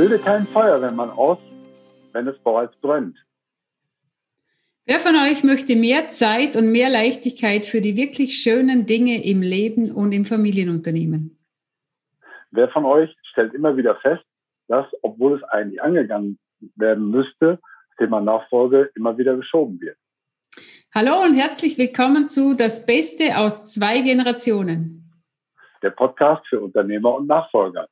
Bilde 0.00 0.18
kein 0.18 0.46
Feuerwehrmann 0.46 1.10
aus, 1.10 1.36
wenn 2.12 2.26
es 2.26 2.38
bereits 2.38 2.74
brennt. 2.80 3.18
Wer 4.86 4.98
von 4.98 5.14
euch 5.14 5.44
möchte 5.44 5.76
mehr 5.76 6.08
Zeit 6.08 6.56
und 6.56 6.72
mehr 6.72 6.88
Leichtigkeit 6.88 7.66
für 7.66 7.82
die 7.82 7.96
wirklich 7.98 8.36
schönen 8.36 8.86
Dinge 8.86 9.22
im 9.22 9.42
Leben 9.42 9.92
und 9.92 10.12
im 10.12 10.24
Familienunternehmen? 10.24 11.38
Wer 12.50 12.70
von 12.70 12.86
euch 12.86 13.14
stellt 13.24 13.52
immer 13.52 13.76
wieder 13.76 13.94
fest, 13.96 14.24
dass, 14.68 14.86
obwohl 15.02 15.36
es 15.36 15.42
eigentlich 15.50 15.82
angegangen 15.82 16.38
werden 16.76 17.10
müsste, 17.10 17.58
das 17.90 17.96
Thema 17.98 18.22
Nachfolge 18.22 18.90
immer 18.94 19.18
wieder 19.18 19.36
geschoben 19.36 19.78
wird? 19.82 19.98
Hallo 20.94 21.22
und 21.22 21.34
herzlich 21.34 21.76
willkommen 21.76 22.26
zu 22.26 22.56
Das 22.56 22.86
Beste 22.86 23.36
aus 23.36 23.74
zwei 23.74 24.00
Generationen. 24.00 25.12
Der 25.82 25.90
Podcast 25.90 26.46
für 26.48 26.58
Unternehmer 26.58 27.16
und 27.16 27.26
Nachfolger. 27.26 27.86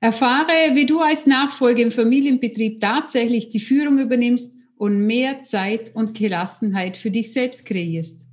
Erfahre, 0.00 0.74
wie 0.74 0.86
du 0.86 1.00
als 1.00 1.26
Nachfolger 1.26 1.80
im 1.80 1.90
Familienbetrieb 1.90 2.80
tatsächlich 2.80 3.48
die 3.48 3.60
Führung 3.60 3.98
übernimmst 3.98 4.60
und 4.76 5.06
mehr 5.06 5.40
Zeit 5.40 5.94
und 5.94 6.16
Gelassenheit 6.16 6.96
für 6.96 7.10
dich 7.10 7.32
selbst 7.32 7.64
kreierst. 7.66 8.26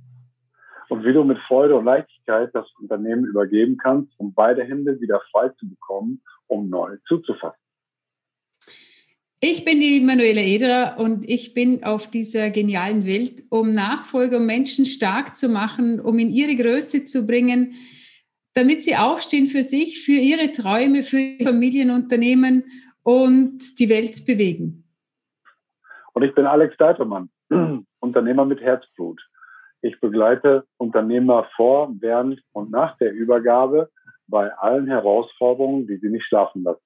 Und 0.90 1.04
wie 1.04 1.12
du 1.14 1.24
mit 1.24 1.38
Freude 1.48 1.74
und 1.74 1.86
Leichtigkeit 1.86 2.50
das 2.52 2.66
Unternehmen 2.78 3.24
übergeben 3.24 3.78
kannst, 3.78 4.12
um 4.18 4.34
beide 4.34 4.62
Hände 4.62 5.00
wieder 5.00 5.20
frei 5.32 5.48
zu 5.58 5.68
bekommen, 5.68 6.22
um 6.46 6.68
neu 6.68 6.98
zuzufassen. 7.08 7.58
Ich 9.40 9.64
bin 9.64 9.80
die 9.80 10.00
Manuela 10.00 10.40
Ederer 10.40 10.96
und 10.98 11.28
ich 11.28 11.52
bin 11.52 11.84
auf 11.84 12.10
dieser 12.10 12.50
genialen 12.50 13.06
Welt, 13.06 13.42
um 13.50 13.72
Nachfolger 13.72 14.38
und 14.38 14.46
Menschen 14.46 14.86
stark 14.86 15.36
zu 15.36 15.48
machen, 15.48 16.00
um 16.00 16.18
in 16.18 16.30
ihre 16.30 16.54
Größe 16.54 17.04
zu 17.04 17.26
bringen, 17.26 17.74
damit 18.54 18.82
sie 18.82 18.96
aufstehen 18.96 19.46
für 19.46 19.62
sich, 19.62 20.04
für 20.04 20.12
ihre 20.12 20.52
Träume, 20.52 21.02
für 21.02 21.18
ihr 21.18 21.44
Familienunternehmen 21.44 22.64
und 23.02 23.78
die 23.78 23.88
Welt 23.88 24.24
bewegen. 24.24 24.84
Und 26.12 26.22
ich 26.22 26.34
bin 26.34 26.46
Alex 26.46 26.76
Deitermann, 26.76 27.28
Unternehmer 28.00 28.44
mit 28.44 28.60
Herzblut. 28.60 29.20
Ich 29.82 30.00
begleite 30.00 30.64
Unternehmer 30.78 31.48
vor, 31.56 31.92
während 31.98 32.40
und 32.52 32.70
nach 32.70 32.96
der 32.98 33.12
Übergabe 33.12 33.90
bei 34.26 34.50
allen 34.54 34.86
Herausforderungen, 34.86 35.86
die 35.86 35.98
sie 35.98 36.08
nicht 36.08 36.24
schlafen 36.24 36.62
lassen. 36.62 36.80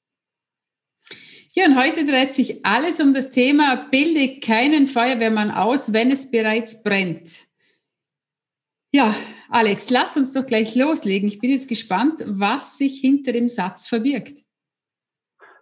Ja, 1.53 1.67
und 1.67 1.79
heute 1.79 2.05
dreht 2.05 2.35
sich 2.35 2.65
alles 2.65 3.01
um 3.01 3.15
das 3.15 3.31
Thema, 3.31 3.89
bilde 3.91 4.41
keinen 4.41 4.87
Feuerwehrmann 4.87 5.51
aus, 5.51 5.93
wenn 5.93 6.11
es 6.11 6.31
bereits 6.31 6.83
brennt. 6.83 7.48
Ja, 8.91 9.15
Alex, 9.51 9.91
lass 9.91 10.17
uns 10.17 10.33
doch 10.33 10.47
gleich 10.47 10.75
loslegen. 10.75 11.29
Ich 11.29 11.39
bin 11.39 11.51
jetzt 11.51 11.69
gespannt, 11.69 12.23
was 12.27 12.79
sich 12.79 13.01
hinter 13.01 13.33
dem 13.33 13.49
Satz 13.49 13.87
verbirgt. 13.87 14.43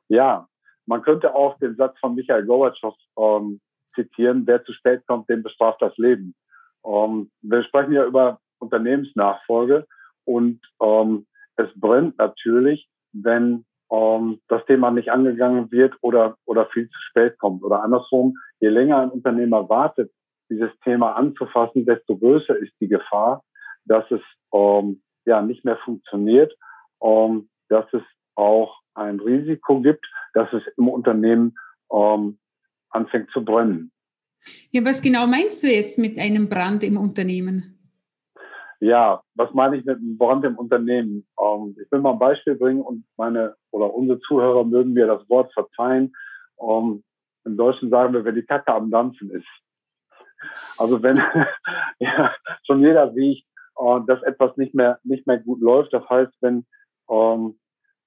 Ja, 0.09 0.47
man 0.87 1.03
könnte 1.03 1.35
auch 1.35 1.59
den 1.59 1.75
Satz 1.75 1.99
von 1.99 2.15
Michael 2.15 2.47
Gorbatschow 2.47 2.95
ähm, 3.19 3.61
zitieren, 3.97 4.47
wer 4.47 4.65
zu 4.65 4.73
spät 4.73 5.05
kommt, 5.09 5.29
dem 5.29 5.43
bestraft 5.43 5.83
das 5.83 5.97
Leben. 5.97 6.37
Ähm, 6.85 7.31
wir 7.43 7.65
sprechen 7.65 7.93
ja 7.93 8.05
über 8.05 8.39
Unternehmensnachfolge 8.59 9.87
und 10.25 10.61
ähm, 10.81 11.27
es 11.57 11.69
brennt 11.75 12.17
natürlich, 12.19 12.89
wenn 13.13 13.65
ähm, 13.91 14.41
das 14.47 14.65
Thema 14.67 14.93
nicht 14.93 15.11
angegangen 15.11 15.73
wird 15.73 15.95
oder, 16.03 16.37
oder 16.45 16.67
viel 16.67 16.89
zu 16.89 16.99
spät 17.11 17.39
kommt. 17.39 17.65
Oder 17.65 17.83
andersrum, 17.83 18.37
je 18.61 18.69
länger 18.69 19.01
ein 19.01 19.11
Unternehmer 19.11 19.69
wartet, 19.69 20.13
dieses 20.49 20.71
Thema 20.85 21.13
anzufassen, 21.13 21.85
desto 21.87 22.17
größer 22.17 22.57
ist 22.57 22.73
die 22.81 22.89
Gefahr, 22.89 23.43
dass 23.85 24.05
es 24.11 24.21
ähm, 24.53 25.03
ja 25.25 25.43
nicht 25.43 25.65
mehr 25.65 25.77
funktioniert, 25.79 26.55
ähm, 27.03 27.49
dass 27.69 27.87
es 27.93 28.03
auch 28.35 28.81
ein 28.95 29.21
Risiko 29.21 29.81
gibt, 29.81 30.07
dass 30.35 30.53
es 30.53 30.63
im 30.77 30.89
Unternehmen 30.89 31.57
ähm, 31.93 32.39
anfängt 32.91 33.31
zu 33.31 33.45
brennen. 33.45 33.93
Ja, 34.71 34.85
was 34.85 35.03
genau 35.03 35.27
meinst 35.27 35.63
du 35.63 35.69
jetzt 35.69 35.99
mit 35.99 36.19
einem 36.19 36.49
Brand 36.49 36.85
im 36.85 36.97
Unternehmen? 36.97 37.77
Ja, 38.81 39.23
was 39.35 39.53
meine 39.55 39.77
ich 39.77 39.85
mit 39.85 39.97
einem 39.97 40.19
Brand 40.19 40.45
im 40.45 40.57
Unternehmen? 40.57 41.27
Ähm, 41.41 41.77
ich 41.83 41.91
will 41.91 42.01
mal 42.01 42.13
ein 42.13 42.19
Beispiel 42.19 42.57
bringen 42.57 42.83
und 42.83 43.05
meine 43.17 43.55
oder 43.71 43.93
unsere 43.95 44.21
Zuhörer 44.21 44.65
mögen 44.65 44.93
mir 44.93 45.07
das 45.07 45.29
Wort 45.29 45.53
verzeihen. 45.55 46.15
Ähm, 46.61 47.03
Im 47.45 47.57
Deutschen 47.57 47.91
sagen 47.91 48.13
wir, 48.13 48.25
wenn 48.25 48.35
die 48.35 48.43
Kacke 48.43 48.73
am 48.73 48.91
Dampfen 48.91 49.31
ist. 49.31 49.47
Also 50.79 51.03
wenn 51.03 51.17
ja, 51.99 52.33
schon 52.67 52.81
jeder 52.81 53.15
riecht, 53.15 53.47
äh, 53.79 54.01
dass 54.07 54.23
etwas 54.23 54.57
nicht 54.57 54.75
mehr 54.75 54.99
nicht 55.05 55.27
mehr 55.27 55.39
gut 55.39 55.61
läuft. 55.61 55.93
Das 55.93 56.09
heißt, 56.09 56.33
wenn 56.41 56.67
ähm, 57.11 57.59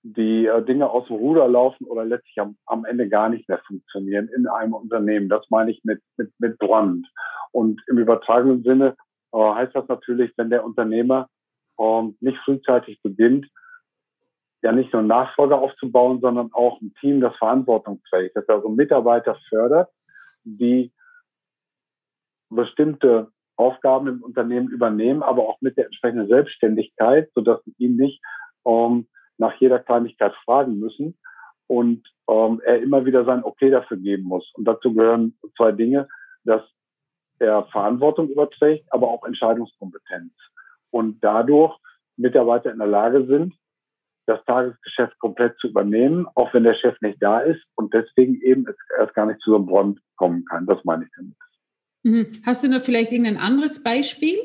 die 0.04 0.46
äh, 0.46 0.64
Dinge 0.64 0.90
aus 0.90 1.08
dem 1.08 1.18
Ruder 1.18 1.48
laufen 1.48 1.86
oder 1.86 2.06
letztlich 2.06 2.40
am, 2.40 2.58
am 2.66 2.86
Ende 2.86 3.10
gar 3.10 3.30
nicht 3.30 3.48
mehr 3.50 3.60
funktionieren 3.68 4.30
in 4.36 4.48
einem 4.48 4.74
Unternehmen. 4.74 5.30
Das 5.30 5.46
meine 5.50 5.72
ich 5.72 5.82
mit, 5.84 6.02
mit, 6.18 6.32
mit 6.40 6.58
Brand. 6.58 7.06
Und 7.52 7.82
im 7.88 7.98
übertragenen 7.98 8.64
Sinne 8.64 8.96
äh, 9.34 9.38
heißt 9.38 9.76
das 9.76 9.88
natürlich, 9.88 10.32
wenn 10.38 10.50
der 10.50 10.64
Unternehmer 10.64 11.28
äh, 11.78 12.04
nicht 12.22 12.38
frühzeitig 12.46 13.02
beginnt, 13.02 13.48
ja 14.62 14.72
nicht 14.72 14.94
nur 14.94 15.02
Nachfolger 15.02 15.60
aufzubauen, 15.60 16.20
sondern 16.22 16.50
auch 16.54 16.82
ein 16.82 16.94
Team, 17.00 17.22
das 17.22 17.36
verantwortungsfähig 17.38 18.36
ist, 18.36 18.50
also 18.50 18.70
Mitarbeiter 18.70 19.38
fördert, 19.48 19.90
die 20.44 20.92
bestimmte 22.50 23.32
Aufgaben 23.56 24.08
im 24.08 24.24
Unternehmen 24.24 24.70
übernehmen, 24.70 25.22
aber 25.22 25.44
auch 25.44 25.60
mit 25.62 25.78
der 25.78 25.86
entsprechenden 25.86 26.28
Selbstständigkeit, 26.28 27.30
sodass 27.36 27.64
sie 27.66 27.76
ihn 27.78 27.96
nicht 27.98 28.22
ähm, 28.66 29.08
nach 29.38 29.54
jeder 29.60 29.80
Kleinigkeit 29.80 30.34
fragen 30.46 30.80
müssen 30.80 31.18
und 31.68 32.08
ähm, 32.30 32.62
er 32.66 32.82
immer 32.82 33.06
wieder 33.06 33.26
sein 33.26 33.44
Okay 33.44 33.70
dafür 33.70 33.98
geben 33.98 34.24
muss. 34.24 34.50
Und 34.54 34.66
dazu 34.66 34.94
gehören 34.94 35.38
zwei 35.58 35.72
Dinge, 35.72 36.08
dass 36.44 36.62
er 37.40 37.66
Verantwortung 37.66 38.30
überträgt, 38.30 38.86
aber 38.92 39.08
auch 39.10 39.24
Entscheidungskompetenz. 39.26 40.34
Und 40.92 41.24
dadurch 41.24 41.78
Mitarbeiter 42.18 42.72
in 42.72 42.80
der 42.80 42.88
Lage 42.88 43.26
sind, 43.26 43.54
das 44.26 44.44
Tagesgeschäft 44.46 45.18
komplett 45.20 45.58
zu 45.58 45.68
übernehmen, 45.68 46.28
auch 46.36 46.54
wenn 46.54 46.64
der 46.64 46.76
Chef 46.76 47.00
nicht 47.02 47.22
da 47.22 47.40
ist 47.40 47.64
und 47.76 47.94
deswegen 47.94 48.40
eben 48.42 48.66
erst 49.00 49.14
gar 49.16 49.26
nicht 49.26 49.42
zu 49.42 49.52
so 49.52 49.56
einem 49.58 49.66
Brand 49.66 50.00
kommen 50.18 50.46
kann. 50.46 50.66
Das 50.66 50.84
meine 50.84 51.06
ich 51.06 51.12
damit. 51.16 51.36
Mhm. 52.04 52.42
Hast 52.46 52.64
du 52.64 52.70
noch 52.70 52.82
vielleicht 52.82 53.12
irgendein 53.12 53.38
anderes 53.38 53.84
Beispiel? 53.84 54.38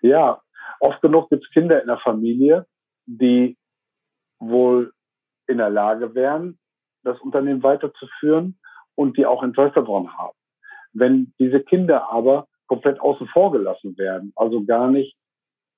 Ja, 0.00 0.42
oft 0.80 1.00
genug 1.02 1.30
gibt 1.30 1.44
es 1.44 1.50
Kinder 1.50 1.80
in 1.80 1.86
der 1.86 1.98
Familie, 1.98 2.66
die 3.06 3.56
wohl 4.38 4.92
in 5.46 5.58
der 5.58 5.70
Lage 5.70 6.14
wären, 6.14 6.58
das 7.04 7.20
Unternehmen 7.20 7.62
weiterzuführen 7.62 8.58
und 8.94 9.16
die 9.16 9.26
auch 9.26 9.42
Interesse 9.42 9.74
daran 9.74 10.16
haben. 10.16 10.36
Wenn 10.92 11.32
diese 11.38 11.60
Kinder 11.60 12.10
aber 12.10 12.48
komplett 12.66 13.00
außen 13.00 13.28
vor 13.28 13.52
gelassen 13.52 13.96
werden, 13.98 14.32
also 14.36 14.64
gar 14.64 14.90
nicht 14.90 15.16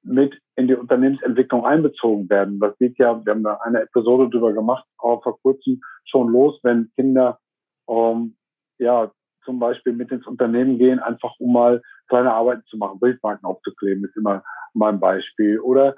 mit 0.05 0.39
in 0.57 0.69
die 0.69 0.75
Unternehmensentwicklung 0.75 1.65
einbezogen 1.65 2.29
werden. 2.29 2.61
Das 2.61 2.77
geht 2.79 2.99
ja, 2.99 3.25
wir 3.25 3.33
haben 3.33 3.43
da 3.43 3.55
eine 3.65 3.81
Episode 3.81 4.29
drüber 4.29 4.53
gemacht, 4.53 4.87
auch 4.99 5.23
vor 5.23 5.41
kurzem 5.41 5.81
schon 6.05 6.29
los, 6.29 6.61
wenn 6.63 6.93
Kinder 6.95 7.41
ähm, 7.89 8.37
ja 8.79 9.11
zum 9.45 9.59
Beispiel 9.59 9.93
mit 9.93 10.11
ins 10.11 10.27
Unternehmen 10.27 10.79
gehen, 10.79 10.99
einfach 10.99 11.35
um 11.39 11.53
mal 11.53 11.83
kleine 12.09 12.33
Arbeiten 12.33 12.65
zu 12.67 12.77
machen, 12.77 13.01
Bildmarken 13.01 13.45
aufzukleben, 13.45 14.05
ist 14.05 14.17
immer 14.17 14.43
mal 14.73 14.93
ein 14.93 15.01
Beispiel. 15.01 15.61
Oder 15.61 15.97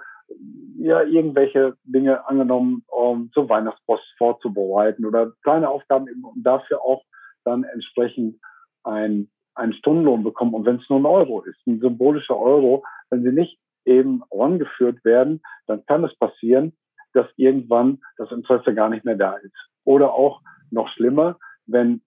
ja, 0.79 1.03
irgendwelche 1.03 1.77
Dinge 1.85 2.27
angenommen, 2.29 2.83
um 2.89 3.31
zur 3.33 3.49
Weihnachtspost 3.49 4.05
vorzubereiten 4.19 5.05
oder 5.05 5.33
kleine 5.43 5.69
Aufgaben 5.69 6.09
eben, 6.09 6.25
um 6.25 6.43
dafür 6.43 6.83
auch 6.83 7.03
dann 7.45 7.65
entsprechend 7.65 8.39
ein, 8.85 9.31
einen 9.55 9.73
Stundenlohn 9.75 10.25
bekommen. 10.25 10.55
Und 10.55 10.67
wenn 10.67 10.77
es 10.77 10.89
nur 10.91 10.99
ein 10.99 11.07
Euro 11.07 11.43
ist, 11.43 11.59
ein 11.67 11.81
symbolischer 11.81 12.39
Euro, 12.39 12.85
wenn 13.11 13.23
sie 13.23 13.33
nicht 13.33 13.59
eben 13.85 14.23
rangeführt 14.33 15.05
werden, 15.05 15.41
dann 15.67 15.85
kann 15.87 16.05
es 16.05 16.15
passieren, 16.19 16.77
dass 17.13 17.27
irgendwann 17.37 18.01
das 18.19 18.31
Interesse 18.31 18.75
gar 18.75 18.91
nicht 18.91 19.05
mehr 19.05 19.17
da 19.17 19.35
ist. 19.37 19.55
Oder 19.85 20.13
auch 20.13 20.43
noch 20.71 20.89
schlimmer, 20.89 21.39
wenn 21.67 22.03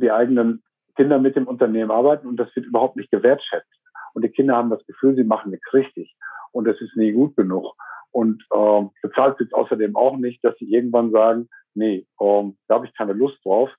die 0.00 0.10
eigenen 0.10 0.62
Kinder 0.96 1.18
mit 1.18 1.36
dem 1.36 1.46
Unternehmen 1.46 1.90
arbeiten 1.90 2.26
und 2.26 2.36
das 2.36 2.54
wird 2.56 2.66
überhaupt 2.66 2.96
nicht 2.96 3.10
gewertschätzt. 3.10 3.68
Und 4.14 4.22
die 4.22 4.30
Kinder 4.30 4.56
haben 4.56 4.70
das 4.70 4.84
Gefühl, 4.86 5.14
sie 5.14 5.24
machen 5.24 5.50
nichts 5.50 5.72
richtig 5.72 6.16
und 6.52 6.66
es 6.66 6.80
ist 6.80 6.96
nie 6.96 7.12
gut 7.12 7.36
genug. 7.36 7.74
Und 8.12 8.42
äh, 8.50 8.84
bezahlt 9.02 9.38
wird 9.38 9.52
außerdem 9.52 9.94
auch 9.94 10.16
nicht, 10.16 10.42
dass 10.42 10.56
sie 10.58 10.72
irgendwann 10.72 11.10
sagen, 11.10 11.48
nee, 11.74 12.06
ähm, 12.20 12.56
da 12.66 12.76
habe 12.76 12.86
ich 12.86 12.94
keine 12.94 13.12
Lust 13.12 13.44
drauf 13.44 13.70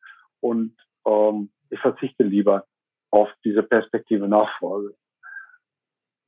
und 0.42 0.76
ähm, 1.08 1.50
ich 1.70 1.80
verzichte 1.80 2.24
lieber 2.24 2.66
auf 3.10 3.30
diese 3.44 3.64
Perspektive 3.64 4.28
Nachfolge. 4.28 4.94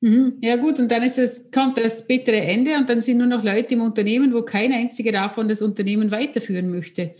Mhm. 0.01 0.37
Ja 0.41 0.55
gut, 0.55 0.79
und 0.79 0.91
dann 0.91 1.03
ist 1.03 1.17
es, 1.17 1.51
kommt 1.51 1.77
das 1.77 2.07
bittere 2.07 2.39
Ende 2.39 2.77
und 2.77 2.89
dann 2.89 3.01
sind 3.01 3.17
nur 3.17 3.27
noch 3.27 3.43
Leute 3.43 3.73
im 3.73 3.81
Unternehmen, 3.81 4.33
wo 4.33 4.43
kein 4.43 4.71
einziger 4.71 5.11
davon 5.11 5.49
das 5.49 5.61
Unternehmen 5.61 6.09
weiterführen 6.09 6.71
möchte 6.71 7.15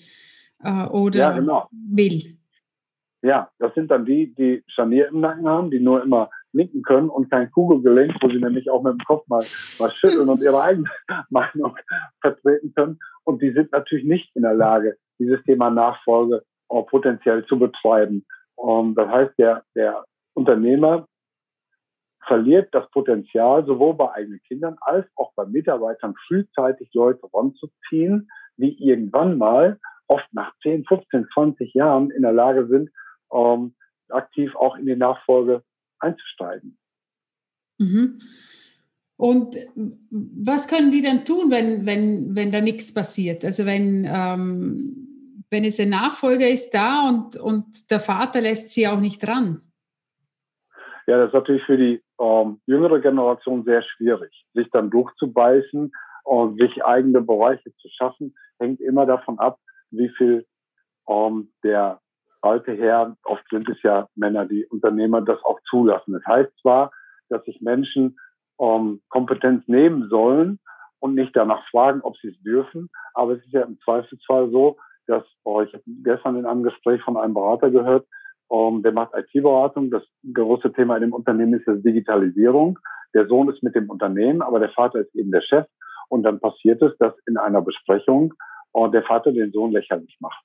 äh, 0.64 0.86
oder 0.86 1.20
ja, 1.20 1.32
genau. 1.32 1.68
will. 1.72 2.39
Ja, 3.22 3.50
das 3.60 3.74
sind 3.74 3.92
dann 3.92 4.06
die, 4.06 4.34
die 4.34 4.64
Scharnier 4.68 5.10
im 5.10 5.20
Nacken 5.20 5.48
haben, 5.48 5.72
die 5.72 5.80
nur 5.80 6.02
immer 6.02 6.30
nicken 6.54 6.82
können 6.84 7.10
und 7.10 7.30
kein 7.30 7.52
Kugelgelenk, 7.52 8.16
wo 8.22 8.30
sie 8.30 8.40
nämlich 8.40 8.70
auch 8.70 8.82
mit 8.82 8.94
dem 8.94 9.06
Kopf 9.06 9.28
mal, 9.28 9.44
mal 9.78 9.92
schütteln 9.92 10.30
und 10.30 10.42
ihre 10.42 10.62
eigene 10.62 10.90
Meinung 11.30 11.76
vertreten 12.22 12.74
können. 12.74 13.00
und 13.24 13.42
die 13.42 13.52
sind 13.52 13.72
natürlich 13.72 14.06
nicht 14.06 14.36
in 14.36 14.44
der 14.44 14.56
Lage, 14.56 14.98
dieses 15.20 15.44
Thema 15.44 15.70
Nachfolge 15.70 16.44
äh, 16.70 16.82
potenziell 16.84 17.46
zu 17.46 17.60
betreiben. 17.60 18.26
Ähm, 18.66 18.96
das 18.96 19.10
heißt, 19.10 19.38
der, 19.38 19.64
der 19.76 20.06
Unternehmer 20.34 21.06
verliert 22.26 22.70
das 22.74 22.90
Potenzial, 22.92 23.66
sowohl 23.66 23.96
bei 23.96 24.14
eigenen 24.14 24.42
Kindern 24.48 24.78
als 24.82 25.08
auch 25.16 25.34
bei 25.36 25.46
Mitarbeitern 25.46 26.16
frühzeitig 26.28 26.90
Leute 26.94 27.28
ranzuziehen, 27.34 28.30
die 28.58 28.82
irgendwann 28.82 29.38
mal, 29.38 29.80
oft 30.08 30.28
nach 30.32 30.52
10, 30.64 30.86
15, 30.86 31.28
20 31.34 31.74
Jahren 31.74 32.12
in 32.12 32.24
der 32.24 32.32
Lage 32.32 32.68
sind, 32.68 32.90
ähm, 33.34 33.76
aktiv 34.10 34.56
auch 34.56 34.78
in 34.78 34.86
die 34.86 34.96
Nachfolge 34.96 35.64
einzusteigen. 36.00 36.78
Mhm. 37.78 38.20
Und 39.18 39.58
was 40.12 40.68
können 40.68 40.92
die 40.92 41.02
dann 41.02 41.26
tun, 41.26 41.52
wenn, 41.52 41.86
wenn, 41.86 42.36
wenn 42.36 42.52
da 42.52 42.62
nichts 42.62 42.94
passiert? 42.94 43.44
Also 43.44 43.66
wenn, 43.66 44.08
ähm, 44.10 45.44
wenn 45.50 45.66
es 45.66 45.80
ein 45.80 45.90
Nachfolger 45.90 46.48
ist 46.48 46.72
da 46.72 47.08
und, 47.10 47.36
und 47.36 47.92
der 47.92 48.00
Vater 48.00 48.40
lässt 48.40 48.70
sie 48.70 48.88
auch 48.88 49.00
nicht 49.00 49.28
ran? 49.28 49.62
Ja, 51.06 51.18
das 51.18 51.28
ist 51.30 51.34
natürlich 51.34 51.64
für 51.64 51.78
die 51.78 52.02
ähm, 52.22 52.62
jüngere 52.66 53.02
Generation 53.02 53.64
sehr 53.66 53.82
schwierig, 53.82 54.46
sich 54.54 54.70
dann 54.72 54.90
durchzubeißen 54.90 55.92
und 56.24 56.62
sich 56.62 56.86
eigene 56.86 57.22
Bereiche 57.22 57.76
zu 57.78 57.90
schaffen, 57.90 58.36
hängt 58.60 58.80
immer 58.80 59.06
davon 59.06 59.40
ab, 59.40 59.60
wie 59.92 60.10
viel 60.18 60.46
ähm, 61.10 61.52
der 61.64 62.00
alte 62.42 62.74
Herr, 62.74 63.16
oft 63.24 63.44
sind 63.50 63.70
es 63.70 63.82
ja 63.84 64.08
Männer, 64.16 64.46
die 64.46 64.66
Unternehmer 64.66 65.22
das 65.22 65.44
auch 65.44 65.60
zulassen. 65.70 66.14
Das 66.14 66.26
heißt 66.26 66.52
zwar, 66.62 66.92
dass 67.30 67.44
sich 67.46 67.62
Menschen 67.62 68.18
ähm, 68.60 69.02
Kompetenz 69.10 69.68
nehmen 69.68 70.10
sollen 70.10 70.60
und 71.00 71.16
nicht 71.16 71.36
danach 71.36 71.68
fragen, 71.70 72.02
ob 72.02 72.18
sie 72.18 72.30
es 72.30 72.42
dürfen, 72.42 72.90
aber 73.14 73.34
es 73.34 73.46
ist 73.46 73.54
ja 73.54 73.62
im 73.62 73.80
Zweifelsfall 73.80 74.50
so, 74.52 74.78
dass, 75.08 75.24
oh, 75.44 75.62
ich 75.62 75.76
gestern 76.04 76.38
in 76.38 76.46
einem 76.46 76.64
Gespräch 76.64 77.02
von 77.02 77.18
einem 77.18 77.34
Berater 77.34 77.72
gehört, 77.72 78.06
ähm, 78.52 78.84
der 78.84 78.92
macht 78.92 79.14
IT-Beratung. 79.16 79.92
Das 79.92 80.04
große 80.34 80.72
Thema 80.74 80.96
in 80.96 81.02
dem 81.02 81.14
Unternehmen 81.14 81.54
ist 81.54 81.68
jetzt 81.68 81.86
Digitalisierung. 81.86 82.80
Der 83.14 83.28
Sohn 83.28 83.50
ist 83.50 83.64
mit 83.64 83.76
dem 83.76 83.90
Unternehmen, 83.90 84.42
aber 84.42 84.60
der 84.60 84.70
Vater 84.70 85.00
ist 85.00 85.16
eben 85.16 85.32
der 85.32 85.42
Chef. 85.42 85.66
Und 86.10 86.24
dann 86.24 86.40
passiert 86.40 86.82
es, 86.82 86.96
dass 86.98 87.14
in 87.28 87.38
einer 87.38 87.62
Besprechung 87.62 88.34
äh, 88.74 88.90
der 88.90 89.04
Vater 89.04 89.32
den 89.32 89.52
Sohn 89.52 89.72
lächerlich 89.72 90.16
macht. 90.20 90.44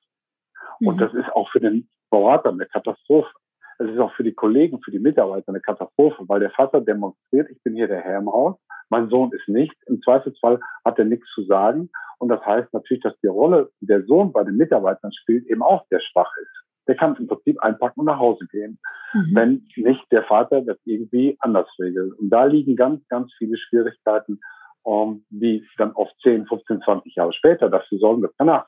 Mhm. 0.80 0.88
Und 0.88 1.00
das 1.00 1.12
ist 1.14 1.30
auch 1.32 1.50
für 1.50 1.60
den 1.60 1.88
Berater 2.10 2.50
eine 2.50 2.66
Katastrophe. 2.66 3.30
Es 3.78 3.90
ist 3.90 3.98
auch 3.98 4.12
für 4.14 4.22
die 4.22 4.34
Kollegen, 4.34 4.80
für 4.82 4.92
die 4.92 5.00
Mitarbeiter 5.00 5.48
eine 5.48 5.60
Katastrophe, 5.60 6.24
weil 6.28 6.40
der 6.40 6.50
Vater 6.50 6.80
demonstriert, 6.80 7.50
ich 7.50 7.60
bin 7.64 7.74
hier 7.74 7.88
der 7.88 8.00
Herr 8.00 8.18
im 8.18 8.32
Haus, 8.32 8.56
mein 8.88 9.08
Sohn 9.08 9.32
ist 9.32 9.48
nicht. 9.48 9.74
Im 9.86 10.00
Zweifelsfall 10.02 10.60
hat 10.84 10.98
er 10.98 11.06
nichts 11.06 11.26
zu 11.34 11.42
sagen. 11.42 11.90
Und 12.18 12.28
das 12.28 12.44
heißt 12.46 12.72
natürlich, 12.72 13.02
dass 13.02 13.18
die 13.20 13.26
Rolle, 13.26 13.70
die 13.80 13.86
der 13.86 14.04
Sohn 14.04 14.32
bei 14.32 14.44
den 14.44 14.56
Mitarbeitern 14.56 15.12
spielt, 15.12 15.46
eben 15.46 15.62
auch 15.62 15.84
sehr 15.90 16.00
schwach 16.00 16.30
ist 16.40 16.64
der 16.86 16.96
kann 16.96 17.16
im 17.16 17.26
Prinzip 17.26 17.62
einpacken 17.62 18.00
und 18.00 18.06
nach 18.06 18.18
Hause 18.18 18.46
gehen, 18.50 18.78
mhm. 19.12 19.34
wenn 19.34 19.68
nicht 19.76 20.04
der 20.10 20.24
Vater 20.24 20.62
das 20.62 20.78
irgendwie 20.84 21.36
anders 21.40 21.68
regelt. 21.78 22.12
Und 22.18 22.30
da 22.30 22.44
liegen 22.44 22.76
ganz, 22.76 23.06
ganz 23.08 23.32
viele 23.38 23.56
Schwierigkeiten, 23.56 24.40
um, 24.82 25.12
ähm, 25.12 25.24
die 25.30 25.66
dann 25.78 25.92
oft 25.92 26.14
10, 26.22 26.46
15, 26.46 26.82
20 26.82 27.14
Jahre 27.14 27.32
später 27.32 27.70
dafür 27.70 27.98
sorgen, 27.98 28.22
dass 28.22 28.32
danach. 28.36 28.66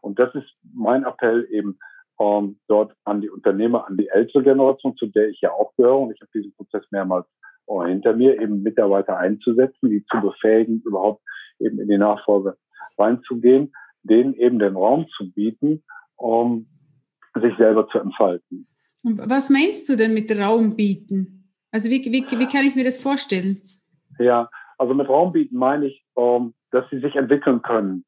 Und 0.00 0.18
das 0.18 0.34
ist 0.34 0.48
mein 0.74 1.04
Appell 1.04 1.46
eben 1.50 1.78
ähm, 2.20 2.58
dort 2.68 2.92
an 3.04 3.20
die 3.20 3.30
Unternehmer, 3.30 3.86
an 3.86 3.96
die 3.96 4.08
ältere 4.08 4.42
Generation, 4.42 4.96
zu 4.96 5.06
der 5.06 5.28
ich 5.28 5.40
ja 5.40 5.52
auch 5.52 5.74
gehöre. 5.76 5.98
Und 5.98 6.12
ich 6.12 6.20
habe 6.20 6.30
diesen 6.34 6.54
Prozess 6.54 6.84
mehrmals 6.90 7.26
uh, 7.66 7.84
hinter 7.84 8.14
mir, 8.14 8.40
eben 8.40 8.62
Mitarbeiter 8.62 9.16
einzusetzen, 9.16 9.90
die 9.90 10.04
zu 10.10 10.20
befähigen, 10.20 10.82
überhaupt 10.84 11.22
eben 11.58 11.80
in 11.80 11.88
die 11.88 11.98
Nachfolge 11.98 12.56
reinzugehen, 12.98 13.72
denen 14.02 14.34
eben 14.34 14.58
den 14.58 14.76
Raum 14.76 15.06
zu 15.16 15.32
bieten, 15.32 15.82
um 16.16 16.66
sich 17.34 17.56
selber 17.56 17.88
zu 17.88 17.98
entfalten. 17.98 18.66
Was 19.02 19.48
meinst 19.48 19.88
du 19.88 19.96
denn 19.96 20.12
mit 20.12 20.30
Raum 20.36 20.76
bieten? 20.76 21.50
Also 21.70 21.88
wie, 21.88 22.04
wie, 22.04 22.38
wie 22.38 22.48
kann 22.48 22.66
ich 22.66 22.74
mir 22.74 22.84
das 22.84 22.98
vorstellen? 22.98 23.62
Ja, 24.18 24.50
also 24.76 24.94
mit 24.94 25.08
Raum 25.08 25.32
bieten 25.32 25.56
meine 25.56 25.86
ich, 25.86 26.04
ähm, 26.18 26.54
dass 26.70 26.84
sie 26.90 27.00
sich 27.00 27.14
entwickeln 27.16 27.62
können. 27.62 28.04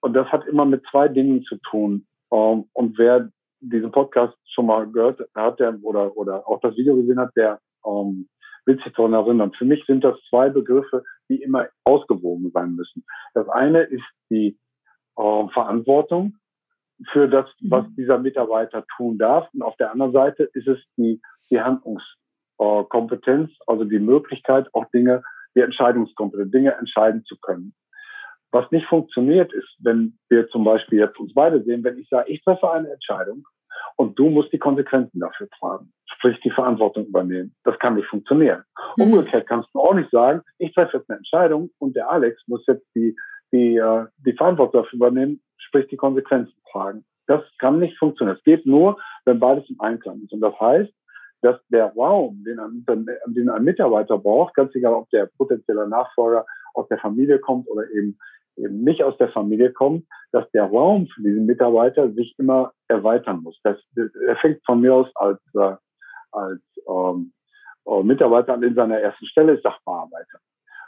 Und 0.00 0.14
das 0.14 0.28
hat 0.28 0.46
immer 0.46 0.64
mit 0.64 0.84
zwei 0.90 1.08
Dingen 1.08 1.42
zu 1.44 1.56
tun. 1.56 2.06
Ähm, 2.32 2.64
und 2.72 2.98
wer 2.98 3.30
diesen 3.60 3.90
Podcast 3.90 4.36
schon 4.44 4.66
mal 4.66 4.86
gehört 4.90 5.20
hat, 5.34 5.58
der, 5.60 5.78
oder, 5.82 6.16
oder 6.16 6.46
auch 6.48 6.60
das 6.60 6.76
Video 6.76 6.96
gesehen 6.96 7.18
hat, 7.18 7.34
der 7.36 7.60
ähm, 7.84 8.28
wird 8.66 8.82
sich 8.82 8.92
daran 8.92 9.14
erinnern. 9.14 9.52
Für 9.52 9.64
mich 9.64 9.84
sind 9.86 10.04
das 10.04 10.16
zwei 10.28 10.50
Begriffe, 10.50 11.02
die 11.28 11.42
immer 11.42 11.66
ausgewogen 11.84 12.50
sein 12.52 12.74
müssen. 12.76 13.04
Das 13.34 13.48
eine 13.48 13.82
ist 13.82 14.04
die 14.30 14.58
äh, 15.16 15.48
Verantwortung, 15.48 16.34
für 17.12 17.28
das, 17.28 17.46
was 17.62 17.86
mhm. 17.86 17.94
dieser 17.96 18.18
Mitarbeiter 18.18 18.84
tun 18.96 19.18
darf. 19.18 19.48
Und 19.52 19.62
auf 19.62 19.76
der 19.76 19.92
anderen 19.92 20.12
Seite 20.12 20.44
ist 20.52 20.66
es 20.66 20.78
die, 20.96 21.20
die 21.50 21.60
Handlungskompetenz, 21.60 23.50
also 23.66 23.84
die 23.84 23.98
Möglichkeit, 23.98 24.68
auch 24.74 24.86
Dinge, 24.90 25.22
die 25.54 25.60
Entscheidungskompetenz, 25.60 26.50
Dinge 26.50 26.74
entscheiden 26.74 27.24
zu 27.24 27.36
können. 27.40 27.74
Was 28.50 28.70
nicht 28.70 28.86
funktioniert 28.86 29.52
ist, 29.52 29.68
wenn 29.80 30.18
wir 30.28 30.48
zum 30.48 30.64
Beispiel 30.64 31.00
jetzt 31.00 31.18
uns 31.18 31.34
beide 31.34 31.62
sehen, 31.64 31.84
wenn 31.84 31.98
ich 31.98 32.08
sage, 32.08 32.30
ich 32.30 32.42
treffe 32.42 32.70
eine 32.70 32.90
Entscheidung 32.90 33.46
und 33.96 34.18
du 34.18 34.30
musst 34.30 34.52
die 34.52 34.58
Konsequenzen 34.58 35.20
dafür 35.20 35.48
tragen, 35.58 35.92
sprich 36.06 36.38
die 36.40 36.50
Verantwortung 36.50 37.06
übernehmen. 37.06 37.54
Das 37.64 37.78
kann 37.78 37.96
nicht 37.96 38.08
funktionieren. 38.08 38.62
Mhm. 38.96 39.04
Umgekehrt 39.04 39.46
kannst 39.46 39.68
du 39.74 39.80
auch 39.80 39.94
nicht 39.94 40.10
sagen, 40.10 40.42
ich 40.58 40.72
treffe 40.72 40.98
jetzt 40.98 41.10
eine 41.10 41.18
Entscheidung 41.18 41.70
und 41.78 41.94
der 41.94 42.10
Alex 42.10 42.40
muss 42.46 42.64
jetzt 42.66 42.86
die, 42.94 43.14
die, 43.52 43.76
äh, 43.76 44.06
die 44.24 44.32
Verantwortung 44.32 44.82
dafür 44.82 44.96
übernehmen, 44.96 45.42
sprich 45.58 45.86
die 45.88 45.96
Konsequenzen 45.96 46.54
tragen. 46.70 47.04
Das 47.26 47.42
kann 47.58 47.78
nicht 47.78 47.98
funktionieren. 47.98 48.38
Es 48.38 48.44
geht 48.44 48.64
nur, 48.64 48.98
wenn 49.26 49.38
beides 49.38 49.68
im 49.68 49.80
Einklang 49.80 50.22
ist. 50.22 50.32
Und 50.32 50.40
das 50.40 50.58
heißt, 50.58 50.92
dass 51.42 51.56
der 51.68 51.92
Raum, 51.94 52.42
den 52.44 52.58
ein, 52.58 52.84
den 53.26 53.50
ein 53.50 53.64
Mitarbeiter 53.64 54.18
braucht, 54.18 54.54
ganz 54.54 54.74
egal, 54.74 54.94
ob 54.94 55.10
der 55.10 55.26
potenzielle 55.36 55.86
Nachfolger 55.88 56.46
aus 56.74 56.88
der 56.88 56.98
Familie 56.98 57.38
kommt 57.38 57.68
oder 57.68 57.88
eben, 57.90 58.18
eben 58.58 58.82
nicht 58.84 59.02
aus 59.02 59.16
der 59.18 59.30
Familie 59.30 59.72
kommt, 59.72 60.04
dass 60.32 60.50
der 60.50 60.64
Raum 60.64 61.06
für 61.08 61.22
diesen 61.22 61.46
Mitarbeiter 61.46 62.12
sich 62.12 62.34
immer 62.38 62.72
erweitern 62.88 63.42
muss. 63.42 63.58
Das, 63.62 63.78
er 63.96 64.36
fängt 64.36 64.64
von 64.64 64.80
mir 64.80 64.94
aus 64.94 65.08
als, 65.14 65.40
äh, 65.54 65.76
als 66.32 66.60
ähm, 66.88 67.32
äh, 67.86 68.02
Mitarbeiter 68.02 68.54
an 68.54 68.62
in 68.62 68.74
seiner 68.74 68.98
ersten 68.98 69.26
Stelle, 69.26 69.54
ist 69.54 69.62
Sachbearbeiter. 69.62 70.38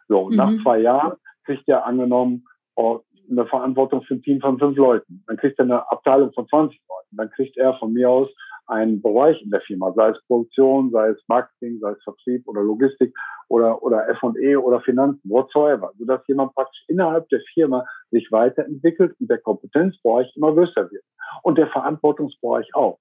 So, 0.08 0.28
mhm. 0.28 0.36
nach 0.36 0.50
zwei 0.62 0.80
Jahren 0.80 1.16
kriegt 1.44 1.68
er 1.68 1.86
angenommen 1.86 2.44
äh, 2.76 2.96
eine 3.30 3.46
Verantwortung 3.46 4.02
für 4.02 4.14
ein 4.14 4.22
Team 4.22 4.40
von 4.40 4.58
fünf 4.58 4.76
Leuten. 4.76 5.22
Dann 5.26 5.36
kriegt 5.36 5.58
er 5.58 5.64
eine 5.64 5.90
Abteilung 5.90 6.32
von 6.32 6.48
20 6.48 6.80
Leuten. 6.88 7.16
Dann 7.16 7.30
kriegt 7.30 7.56
er 7.56 7.74
von 7.78 7.92
mir 7.92 8.10
aus 8.10 8.28
einen 8.66 9.00
Bereich 9.02 9.40
in 9.42 9.50
der 9.50 9.60
Firma, 9.62 9.92
sei 9.94 10.10
es 10.10 10.26
Produktion, 10.26 10.90
sei 10.90 11.08
es 11.08 11.22
Marketing, 11.28 11.78
sei 11.80 11.90
es 11.90 12.02
Vertrieb 12.02 12.46
oder 12.46 12.62
Logistik 12.62 13.12
oder, 13.50 13.82
oder 13.82 14.08
F&E 14.08 14.56
oder 14.56 14.80
Finanzen, 14.80 15.28
whatsoever, 15.28 15.92
sodass 15.98 16.26
jemand 16.28 16.54
praktisch 16.54 16.84
innerhalb 16.86 17.28
der 17.30 17.40
Firma 17.52 17.84
sich 18.10 18.30
weiterentwickelt 18.30 19.14
und 19.20 19.28
der 19.28 19.38
Kompetenzbereich 19.38 20.32
immer 20.36 20.54
größer 20.54 20.90
wird 20.90 21.02
und 21.42 21.58
der 21.58 21.66
Verantwortungsbereich 21.66 22.74
auch. 22.74 22.98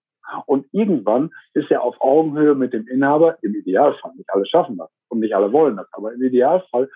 Und 0.48 0.68
irgendwann 0.72 1.32
ist 1.54 1.72
er 1.72 1.84
auf 1.84 1.96
Augenhöhe 2.02 2.56
mit 2.56 2.74
dem 2.74 2.88
Inhaber, 2.88 3.38
im 3.42 3.56
Idealfall, 3.56 4.14
nicht 4.16 4.30
alle 4.34 4.46
schaffen 4.46 4.78
das 4.78 4.90
und 5.10 5.20
nicht 5.20 5.36
alle 5.36 5.52
wollen 5.54 5.78
das, 5.78 5.88
aber 5.92 6.14
im 6.14 6.22
Idealfall 6.22 6.90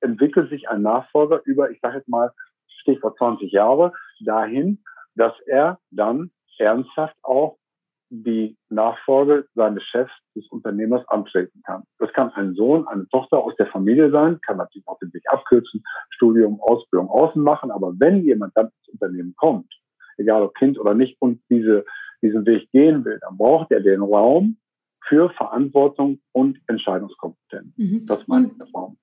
entwickelt 0.00 0.48
sich 0.50 0.68
ein 0.68 0.82
Nachfolger 0.82 1.42
über, 1.44 1.70
ich 1.70 1.80
sage 1.80 1.98
jetzt 1.98 2.08
mal, 2.08 2.32
Stichwort 2.80 3.18
20 3.18 3.52
Jahre, 3.52 3.92
dahin, 4.20 4.82
dass 5.14 5.34
er 5.46 5.78
dann 5.90 6.30
ernsthaft 6.58 7.16
auch 7.22 7.58
die 8.10 8.56
Nachfolge 8.68 9.46
seines 9.54 9.82
Chefs 9.84 10.12
des 10.34 10.46
Unternehmers 10.48 11.06
antreten 11.08 11.62
kann. 11.64 11.82
Das 11.98 12.12
kann 12.12 12.30
ein 12.32 12.54
Sohn, 12.54 12.86
eine 12.86 13.08
Tochter 13.08 13.38
aus 13.38 13.54
der 13.56 13.66
Familie 13.66 14.10
sein, 14.10 14.40
kann 14.42 14.58
natürlich 14.58 14.86
auch 14.86 14.98
den 14.98 15.12
Weg 15.12 15.22
abkürzen, 15.28 15.82
Studium, 16.10 16.60
Ausbildung 16.60 17.08
außen 17.08 17.42
machen, 17.42 17.70
aber 17.70 17.94
wenn 17.98 18.22
jemand 18.22 18.56
dann 18.56 18.66
ins 18.66 18.88
Unternehmen 18.88 19.34
kommt, 19.36 19.72
egal 20.16 20.42
ob 20.42 20.54
Kind 20.54 20.78
oder 20.78 20.94
nicht, 20.94 21.20
und 21.20 21.40
diese, 21.50 21.84
diesen 22.22 22.46
Weg 22.46 22.70
gehen 22.72 23.04
will, 23.04 23.18
dann 23.20 23.36
braucht 23.36 23.70
er 23.70 23.80
den 23.80 24.02
Raum 24.02 24.58
für 25.06 25.30
Verantwortung 25.30 26.20
und 26.32 26.58
Entscheidungskompetenz. 26.66 27.76
Mhm. 27.76 28.06
Das 28.06 28.26
meine 28.26 28.46
ich, 28.48 28.58
der 28.58 28.68
Raum. 28.74 28.96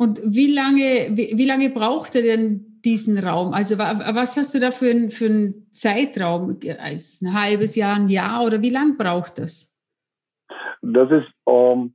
Und 0.00 0.18
wie 0.24 0.50
lange, 0.54 1.10
wie, 1.10 1.36
wie 1.36 1.44
lange 1.44 1.68
braucht 1.68 2.14
er 2.14 2.22
denn 2.22 2.80
diesen 2.82 3.18
Raum? 3.18 3.52
Also 3.52 3.76
was 3.76 4.34
hast 4.34 4.54
du 4.54 4.58
da 4.58 4.70
für, 4.70 4.90
ein, 4.90 5.10
für 5.10 5.26
einen 5.26 5.70
Zeitraum? 5.72 6.58
Ist 6.62 7.20
ein 7.20 7.34
halbes 7.34 7.76
Jahr, 7.76 7.96
ein 7.96 8.08
Jahr 8.08 8.42
oder 8.46 8.62
wie 8.62 8.70
lange 8.70 8.94
braucht 8.94 9.38
das? 9.38 9.78
Das 10.80 11.10
ist 11.10 11.28
ähm, 11.46 11.92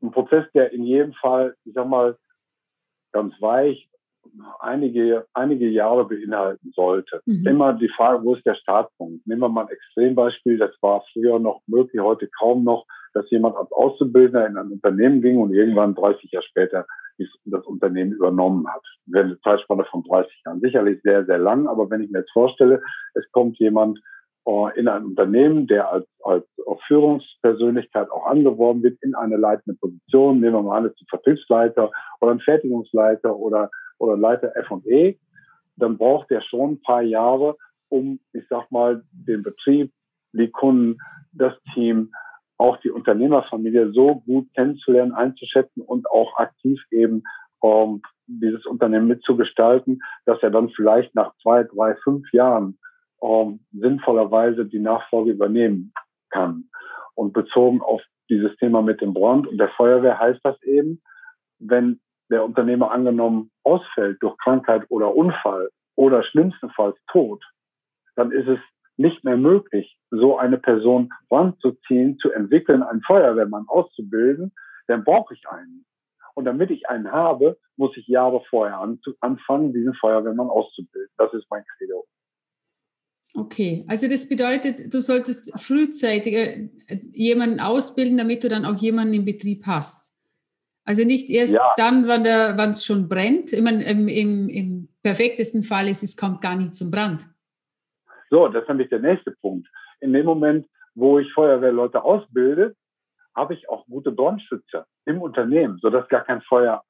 ein 0.00 0.12
Prozess, 0.12 0.44
der 0.54 0.72
in 0.72 0.84
jedem 0.84 1.12
Fall, 1.14 1.56
ich 1.64 1.74
sag 1.74 1.88
mal, 1.88 2.16
ganz 3.10 3.34
weich 3.40 3.88
einige, 4.60 5.26
einige 5.34 5.68
Jahre 5.68 6.04
beinhalten 6.04 6.70
sollte. 6.72 7.20
Mhm. 7.26 7.48
Immer 7.48 7.72
die 7.72 7.90
Frage, 7.96 8.22
wo 8.22 8.36
ist 8.36 8.46
der 8.46 8.54
Startpunkt? 8.54 9.26
Nehmen 9.26 9.40
wir 9.40 9.48
mal 9.48 9.62
ein 9.62 9.72
Extrembeispiel, 9.72 10.58
das 10.58 10.70
war 10.82 11.02
früher 11.12 11.40
noch 11.40 11.62
möglich, 11.66 12.00
heute 12.00 12.28
kaum 12.38 12.62
noch, 12.62 12.86
dass 13.12 13.28
jemand 13.30 13.56
als 13.56 13.72
Auszubildender 13.72 14.46
in 14.46 14.56
ein 14.56 14.70
Unternehmen 14.70 15.20
ging 15.20 15.38
und 15.38 15.52
irgendwann 15.52 15.96
30 15.96 16.30
Jahre 16.30 16.46
später 16.46 16.86
das 17.44 17.64
Unternehmen 17.66 18.12
übernommen 18.12 18.66
hat. 18.68 18.82
Wäre 19.06 19.24
eine 19.24 19.40
Zeitspanne 19.40 19.84
von 19.90 20.02
30 20.04 20.32
Jahren. 20.44 20.60
Sicherlich 20.60 21.00
sehr, 21.02 21.24
sehr 21.26 21.38
lang, 21.38 21.66
aber 21.66 21.88
wenn 21.90 22.02
ich 22.02 22.10
mir 22.10 22.20
jetzt 22.20 22.32
vorstelle, 22.32 22.82
es 23.14 23.24
kommt 23.32 23.58
jemand 23.58 24.00
äh, 24.46 24.78
in 24.78 24.88
ein 24.88 25.04
Unternehmen, 25.04 25.66
der 25.66 25.90
als, 25.90 26.06
als 26.22 26.46
Führungspersönlichkeit 26.86 28.10
auch 28.10 28.26
angeworben 28.26 28.82
wird, 28.82 29.02
in 29.02 29.14
eine 29.14 29.36
leitende 29.36 29.78
Position, 29.78 30.40
nehmen 30.40 30.54
wir 30.54 30.62
mal 30.62 30.78
an, 30.78 30.86
ist 30.86 31.00
ein 31.00 31.06
Vertriebsleiter 31.08 31.90
oder 32.20 32.32
ein 32.32 32.40
Fertigungsleiter 32.40 33.34
oder, 33.34 33.70
oder 33.98 34.16
Leiter 34.16 34.54
F&E, 34.56 35.18
dann 35.76 35.96
braucht 35.96 36.30
er 36.30 36.42
schon 36.42 36.72
ein 36.72 36.82
paar 36.82 37.02
Jahre, 37.02 37.56
um, 37.88 38.20
ich 38.32 38.44
sag 38.48 38.70
mal, 38.70 39.02
den 39.12 39.42
Betrieb, 39.42 39.92
die 40.32 40.50
Kunden, 40.50 40.98
das 41.32 41.54
Team, 41.72 42.10
auch 42.56 42.76
die 42.78 42.90
Unternehmerfamilie 42.90 43.92
so 43.92 44.22
gut 44.26 44.48
kennenzulernen, 44.54 45.12
einzuschätzen 45.12 45.82
und 45.82 46.08
auch 46.10 46.36
aktiv 46.36 46.80
eben 46.90 47.24
ähm, 47.62 48.02
dieses 48.26 48.64
Unternehmen 48.66 49.08
mitzugestalten, 49.08 50.02
dass 50.24 50.42
er 50.42 50.50
dann 50.50 50.70
vielleicht 50.70 51.14
nach 51.14 51.34
zwei, 51.42 51.64
drei, 51.64 51.94
fünf 51.96 52.32
Jahren 52.32 52.78
ähm, 53.22 53.60
sinnvollerweise 53.72 54.66
die 54.66 54.78
Nachfolge 54.78 55.32
übernehmen 55.32 55.92
kann. 56.30 56.68
Und 57.14 57.32
bezogen 57.32 57.80
auf 57.80 58.02
dieses 58.28 58.56
Thema 58.56 58.82
mit 58.82 59.00
dem 59.00 59.14
Brand 59.14 59.46
und 59.46 59.58
der 59.58 59.68
Feuerwehr 59.70 60.18
heißt 60.18 60.40
das 60.42 60.60
eben, 60.62 61.02
wenn 61.58 62.00
der 62.30 62.44
Unternehmer 62.44 62.90
angenommen 62.90 63.50
ausfällt 63.62 64.22
durch 64.22 64.36
Krankheit 64.38 64.84
oder 64.88 65.14
Unfall 65.14 65.70
oder 65.94 66.22
schlimmstenfalls 66.24 66.96
Tod, 67.10 67.44
dann 68.16 68.32
ist 68.32 68.48
es 68.48 68.58
nicht 68.96 69.24
mehr 69.24 69.36
möglich, 69.36 69.98
so 70.10 70.38
eine 70.38 70.58
Person 70.58 71.12
ranzuziehen, 71.30 72.18
zu 72.18 72.30
entwickeln, 72.30 72.82
einen 72.82 73.02
Feuerwehrmann 73.02 73.66
auszubilden, 73.68 74.52
dann 74.86 75.04
brauche 75.04 75.34
ich 75.34 75.48
einen. 75.48 75.84
Und 76.34 76.46
damit 76.46 76.70
ich 76.70 76.88
einen 76.88 77.10
habe, 77.10 77.58
muss 77.76 77.96
ich 77.96 78.06
Jahre 78.08 78.42
vorher 78.50 78.80
anfangen, 79.20 79.72
diesen 79.72 79.94
Feuerwehrmann 79.94 80.48
auszubilden. 80.48 81.12
Das 81.16 81.32
ist 81.32 81.46
mein 81.50 81.64
Credo. 81.76 82.04
Okay, 83.36 83.84
also 83.88 84.08
das 84.08 84.28
bedeutet, 84.28 84.94
du 84.94 85.00
solltest 85.00 85.52
frühzeitig 85.60 86.34
äh, 86.34 86.68
jemanden 87.12 87.58
ausbilden, 87.58 88.16
damit 88.16 88.44
du 88.44 88.48
dann 88.48 88.64
auch 88.64 88.76
jemanden 88.76 89.14
im 89.14 89.24
Betrieb 89.24 89.66
hast. 89.66 90.12
Also 90.84 91.04
nicht 91.04 91.30
erst 91.30 91.54
ja. 91.54 91.72
dann, 91.76 92.06
wann 92.06 92.70
es 92.70 92.84
schon 92.84 93.08
brennt. 93.08 93.52
Ich 93.52 93.62
meine, 93.62 93.82
im, 93.84 94.06
im, 94.06 94.48
im 94.48 94.88
perfektesten 95.02 95.62
Fall 95.62 95.88
ist 95.88 96.02
es 96.02 96.16
kommt 96.16 96.42
gar 96.42 96.56
nicht 96.56 96.74
zum 96.74 96.90
Brand. 96.90 97.26
So, 98.34 98.48
das 98.48 98.62
ist 98.62 98.68
nämlich 98.68 98.88
der 98.88 98.98
nächste 98.98 99.30
Punkt. 99.30 99.68
In 100.00 100.12
dem 100.12 100.26
Moment, 100.26 100.66
wo 100.96 101.20
ich 101.20 101.32
Feuerwehrleute 101.34 102.02
ausbilde, 102.02 102.74
habe 103.36 103.54
ich 103.54 103.68
auch 103.68 103.86
gute 103.86 104.10
Brandschützer 104.10 104.86
im 105.04 105.22
Unternehmen, 105.22 105.78
sodass 105.80 106.08
gar 106.08 106.24
kein 106.24 106.42
Feuer 106.42 106.82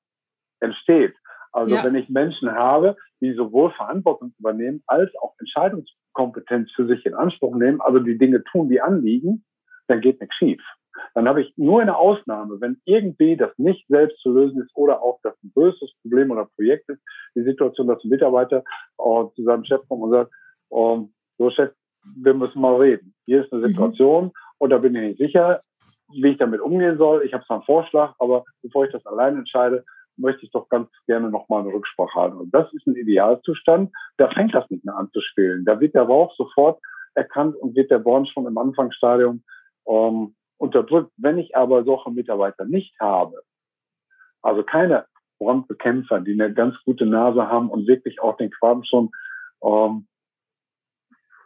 entsteht. 0.61 1.15
Also 1.53 1.75
ja. 1.75 1.85
wenn 1.85 1.97
ich 1.97 2.09
Menschen 2.09 2.51
habe, 2.51 2.97
die 3.21 3.35
sowohl 3.35 3.73
Verantwortung 3.73 4.33
übernehmen 4.39 4.83
als 4.87 5.11
auch 5.21 5.35
Entscheidungskompetenz 5.39 6.71
für 6.75 6.87
sich 6.87 7.05
in 7.05 7.13
Anspruch 7.13 7.55
nehmen, 7.55 7.83
also 7.83 7.99
die 7.99 8.17
Dinge 8.17 8.43
tun, 8.45 8.71
die 8.71 8.81
anliegen, 8.81 9.45
dann 9.87 10.01
geht 10.01 10.23
nichts 10.23 10.37
schief. 10.37 10.63
Dann 11.13 11.29
habe 11.29 11.43
ich 11.43 11.53
nur 11.59 11.83
eine 11.83 11.99
Ausnahme, 11.99 12.59
wenn 12.63 12.81
irgendwie 12.87 13.37
das 13.37 13.53
nicht 13.59 13.87
selbst 13.89 14.19
zu 14.21 14.33
lösen 14.33 14.63
ist 14.63 14.75
oder 14.75 15.03
auch 15.03 15.21
das 15.23 15.35
ein 15.45 15.53
größeres 15.55 15.93
Problem 16.01 16.31
oder 16.31 16.49
Projekt 16.57 16.89
ist, 16.89 17.03
die 17.35 17.43
Situation, 17.43 17.87
dass 17.87 18.03
ein 18.03 18.09
Mitarbeiter 18.09 18.65
äh, 18.99 19.25
zu 19.35 19.43
seinem 19.45 19.67
Chef 19.67 19.87
kommt 19.87 20.05
und 20.05 20.11
sagt, 20.11 20.33
ähm, 20.73 21.14
so 21.39 21.51
Chef, 21.51 21.73
wir 22.17 22.35
müssen 22.35 22.61
mal 22.61 22.77
reden. 22.77 23.15
Hier 23.27 23.45
ist 23.45 23.53
eine 23.53 23.63
mhm. 23.63 23.67
Situation 23.69 24.25
mhm. 24.27 24.33
und 24.59 24.71
da 24.71 24.79
bin 24.79 24.95
ich 24.95 25.03
nicht 25.03 25.19
sicher, 25.19 25.63
wie 26.13 26.29
ich 26.29 26.39
damit 26.39 26.61
umgehen 26.61 26.99
soll. 26.99 27.25
Ich 27.25 27.33
habe 27.33 27.45
zwar 27.45 27.59
einen 27.59 27.67
Vorschlag, 27.67 28.15
aber 28.19 28.45
bevor 28.63 28.85
ich 28.85 28.93
das 28.93 29.05
allein 29.07 29.37
entscheide, 29.37 29.85
möchte 30.17 30.45
ich 30.45 30.53
doch 30.53 30.69
ganz 30.69 30.89
gerne 31.07 31.31
nochmal 31.31 31.63
eine 31.63 31.73
Rücksprache 31.73 32.15
haben. 32.15 32.39
Und 32.39 32.55
das 32.55 32.73
ist 32.73 32.87
ein 32.87 32.95
Idealzustand. 32.95 33.93
Da 34.17 34.29
fängt 34.31 34.55
das 34.55 34.69
nicht 34.71 34.85
mehr 34.85 34.97
an 34.97 35.11
zu 35.13 35.21
spielen. 35.21 35.65
Da 35.65 35.81
wird 35.81 35.95
der 35.95 36.03
Rauch 36.03 36.35
sofort 36.37 36.81
erkannt 37.15 37.57
und 37.57 37.75
wird 37.75 37.91
der 37.91 37.99
Born 37.99 38.27
schon 38.27 38.47
im 38.47 38.59
Anfangsstadium 38.59 39.43
ähm, 39.89 40.35
unterdrückt. 40.59 41.11
Wenn 41.17 41.39
ich 41.39 41.57
aber 41.57 41.85
solche 41.85 42.11
Mitarbeiter 42.11 42.65
nicht 42.65 42.95
habe, 43.01 43.43
also 44.43 44.63
keine 44.63 45.07
Brandbekämpfer, 45.39 46.21
die 46.21 46.33
eine 46.33 46.53
ganz 46.53 46.77
gute 46.85 47.07
Nase 47.07 47.49
haben 47.49 47.71
und 47.71 47.87
wirklich 47.87 48.21
auch 48.21 48.37
den 48.37 48.51
Quaden 48.51 48.85
schon 48.85 49.11
ähm, 49.63 50.07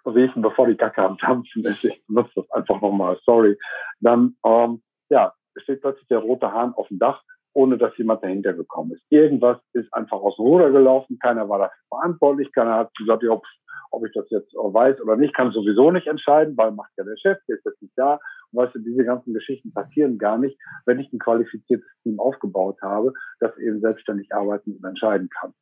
riechen, 0.09 0.43
bevor 0.43 0.67
die 0.67 0.77
Kacke 0.77 1.03
am 1.03 1.17
Dampfen 1.19 1.65
ist. 1.65 1.85
Ich 1.85 2.05
benutze 2.07 2.33
das 2.37 2.51
einfach 2.51 2.81
nochmal, 2.81 3.19
sorry. 3.25 3.57
Dann, 4.01 4.37
ähm, 4.45 4.83
ja, 5.11 5.33
steht 5.57 5.81
plötzlich 5.81 6.07
der 6.09 6.19
rote 6.19 6.53
Hahn 6.53 6.75
auf 6.75 6.89
dem 6.89 6.99
Dach, 6.99 7.23
ohne 7.53 7.79
dass 7.79 7.97
jemand 7.97 8.23
dahinter 8.23 8.53
gekommen 8.53 8.93
ist. 8.93 9.03
Irgendwas 9.11 9.59
ist 9.73 9.93
einfach 9.93 10.19
aus 10.19 10.37
dem 10.37 10.47
Ruder 10.47 10.71
gelaufen, 10.71 11.19
keiner 11.19 11.49
war 11.49 11.59
dafür 11.59 11.85
verantwortlich, 11.89 12.53
keiner 12.53 12.75
hat 12.75 12.95
gesagt, 12.95 13.25
ob, 13.25 13.45
ob 13.91 14.07
ich 14.07 14.13
das 14.13 14.31
jetzt 14.31 14.53
weiß 14.55 15.01
oder 15.01 15.17
nicht, 15.17 15.35
kann 15.35 15.51
sowieso 15.51 15.91
nicht 15.91 16.07
entscheiden, 16.07 16.57
weil 16.57 16.71
macht 16.73 16.93
ja 16.97 17.05
der 17.05 17.17
Chef, 17.17 17.39
der 17.49 17.57
ist 17.57 17.65
jetzt 17.65 17.83
nicht 17.83 17.97
da. 17.97 18.21
Weißt 18.53 18.75
du, 18.75 18.79
diese 18.79 19.05
ganzen 19.05 19.35
Geschichten 19.35 19.73
passieren 19.73 20.19
gar 20.19 20.39
nicht, 20.39 20.59
wenn 20.87 20.99
ich 21.01 21.13
ein 21.13 21.19
qualifiziertes 21.19 21.89
Team 22.03 22.19
aufgebaut 22.21 22.79
habe, 22.81 23.13
das 23.41 23.57
eben 23.59 23.81
selbstständig 23.81 24.33
arbeiten 24.33 24.77
und 24.77 24.85
entscheiden 24.85 25.29
kann. 25.29 25.53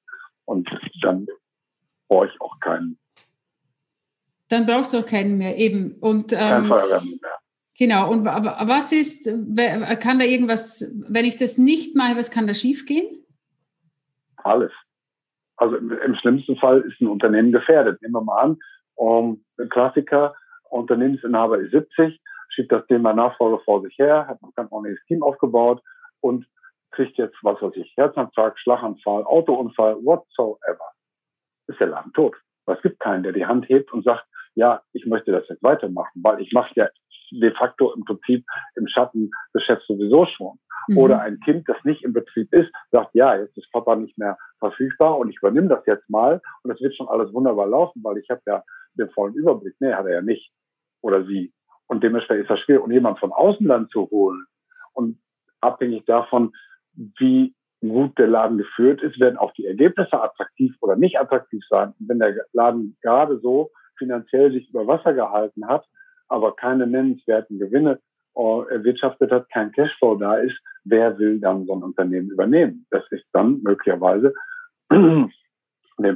Und 0.44 0.68
dann 1.02 1.26
brauche 2.08 2.26
ich 2.26 2.40
auch 2.40 2.60
keinen 2.60 2.98
dann 4.48 4.66
brauchst 4.66 4.92
du 4.92 4.98
auch 4.98 5.06
keinen 5.06 5.38
mehr, 5.38 5.56
eben. 5.56 5.96
Und, 6.00 6.32
ähm, 6.32 6.38
Kein 6.38 6.66
Feuerwehrmann 6.66 7.18
mehr. 7.20 7.38
Genau, 7.78 8.10
und 8.10 8.24
was 8.24 8.90
ist, 8.92 9.26
kann 10.00 10.18
da 10.18 10.24
irgendwas, 10.24 10.90
wenn 11.08 11.26
ich 11.26 11.36
das 11.36 11.58
nicht 11.58 11.94
mache, 11.94 12.16
was 12.16 12.30
kann 12.30 12.46
da 12.46 12.54
schiefgehen? 12.54 13.22
Alles. 14.36 14.72
Also 15.56 15.76
im, 15.76 16.14
schlimmsten 16.16 16.56
Fall 16.56 16.80
ist 16.82 17.00
ein 17.00 17.08
Unternehmen 17.08 17.52
gefährdet. 17.52 18.00
Nehmen 18.00 18.14
wir 18.14 18.22
mal 18.22 18.40
an, 18.40 18.58
um, 18.94 19.44
ein 19.58 19.68
Klassiker, 19.68 20.34
Unternehmensinhaber 20.70 21.58
ist 21.58 21.72
70, 21.72 22.18
schiebt 22.48 22.72
das 22.72 22.86
Thema 22.86 23.12
Nachfolge 23.12 23.62
vor 23.64 23.82
sich 23.82 23.96
her, 23.98 24.26
hat 24.26 24.40
noch 24.40 24.54
kein 24.54 24.68
ordentliches 24.68 25.04
Team 25.06 25.22
aufgebaut 25.22 25.82
und 26.20 26.46
kriegt 26.92 27.18
jetzt, 27.18 27.36
was 27.42 27.60
weiß 27.60 27.74
ich, 27.76 27.92
Herzinfarkt, 27.96 28.58
Schlaganfall, 28.60 29.24
Autounfall, 29.24 29.96
whatsoever. 29.96 30.92
Ist 31.66 31.80
der 31.80 31.88
Laden 31.88 32.12
tot. 32.14 32.36
Es 32.66 32.80
gibt 32.82 33.00
keinen, 33.00 33.22
der 33.22 33.32
die 33.32 33.46
Hand 33.46 33.68
hebt 33.68 33.92
und 33.92 34.04
sagt, 34.04 34.24
ja, 34.56 34.82
ich 34.92 35.06
möchte 35.06 35.32
das 35.32 35.48
jetzt 35.48 35.62
weitermachen, 35.62 36.20
weil 36.22 36.40
ich 36.40 36.52
mache 36.52 36.72
ja 36.75 36.88
de 37.30 37.52
facto 37.52 37.92
im 37.92 38.04
Prinzip 38.04 38.44
im 38.76 38.88
Schatten 38.88 39.30
des 39.54 39.62
Chefs 39.64 39.86
sowieso 39.86 40.26
schon. 40.26 40.58
Mhm. 40.88 40.98
Oder 40.98 41.20
ein 41.20 41.38
Kind, 41.40 41.68
das 41.68 41.76
nicht 41.84 42.02
im 42.02 42.12
Betrieb 42.12 42.52
ist, 42.52 42.70
sagt, 42.90 43.14
ja, 43.14 43.36
jetzt 43.36 43.56
ist 43.56 43.70
Papa 43.72 43.96
nicht 43.96 44.16
mehr 44.18 44.36
verfügbar 44.58 45.18
und 45.18 45.28
ich 45.28 45.36
übernehme 45.38 45.68
das 45.68 45.84
jetzt 45.86 46.08
mal 46.08 46.40
und 46.62 46.70
es 46.70 46.80
wird 46.80 46.96
schon 46.96 47.08
alles 47.08 47.32
wunderbar 47.32 47.66
laufen, 47.66 48.02
weil 48.02 48.18
ich 48.18 48.30
habe 48.30 48.40
ja 48.46 48.62
den 48.94 49.10
vollen 49.10 49.34
Überblick. 49.34 49.75
Nee, 49.80 49.92
hat 49.92 50.06
er 50.06 50.14
ja 50.14 50.22
nicht. 50.22 50.50
Oder 51.02 51.25
sie. 51.25 51.52
Und 51.86 52.02
dementsprechend 52.02 52.44
ist 52.44 52.50
das 52.50 52.60
schwierig. 52.60 52.82
Und 52.82 52.92
jemand 52.92 53.18
von 53.18 53.32
außen 53.32 53.66
dann 53.66 53.88
zu 53.88 54.08
holen 54.10 54.46
und 54.94 55.18
abhängig 55.60 56.04
davon, 56.06 56.52
wie 56.94 57.54
gut 57.80 58.18
der 58.18 58.26
Laden 58.26 58.58
geführt 58.58 59.02
ist, 59.02 59.20
werden 59.20 59.36
auch 59.36 59.52
die 59.52 59.66
Ergebnisse 59.66 60.20
attraktiv 60.20 60.75
oder 60.80 60.96
nicht 60.96 61.20
attraktiv 61.20 61.62
sein. 61.68 61.92
Und 62.00 62.08
wenn 62.08 62.18
der 62.18 62.34
Laden 62.52 62.96
gerade 63.02 63.38
so 63.40 63.70
finanziell 63.98 64.52
sich 64.52 64.68
über 64.70 64.86
Wasser 64.86 65.14
gehalten 65.14 65.66
hat, 65.66 65.86
aber 66.28 66.54
keine 66.56 66.86
nennenswerten 66.86 67.58
Gewinne 67.58 68.00
äh, 68.36 68.70
erwirtschaftet 68.70 69.30
hat, 69.30 69.48
kein 69.50 69.72
Cashflow 69.72 70.16
da 70.16 70.36
ist, 70.36 70.56
wer 70.84 71.18
will 71.18 71.40
dann 71.40 71.66
so 71.66 71.74
ein 71.74 71.82
Unternehmen 71.82 72.30
übernehmen? 72.30 72.86
Das 72.90 73.04
ist 73.10 73.24
dann 73.32 73.62
möglicherweise 73.62 74.34
dem 74.90 75.30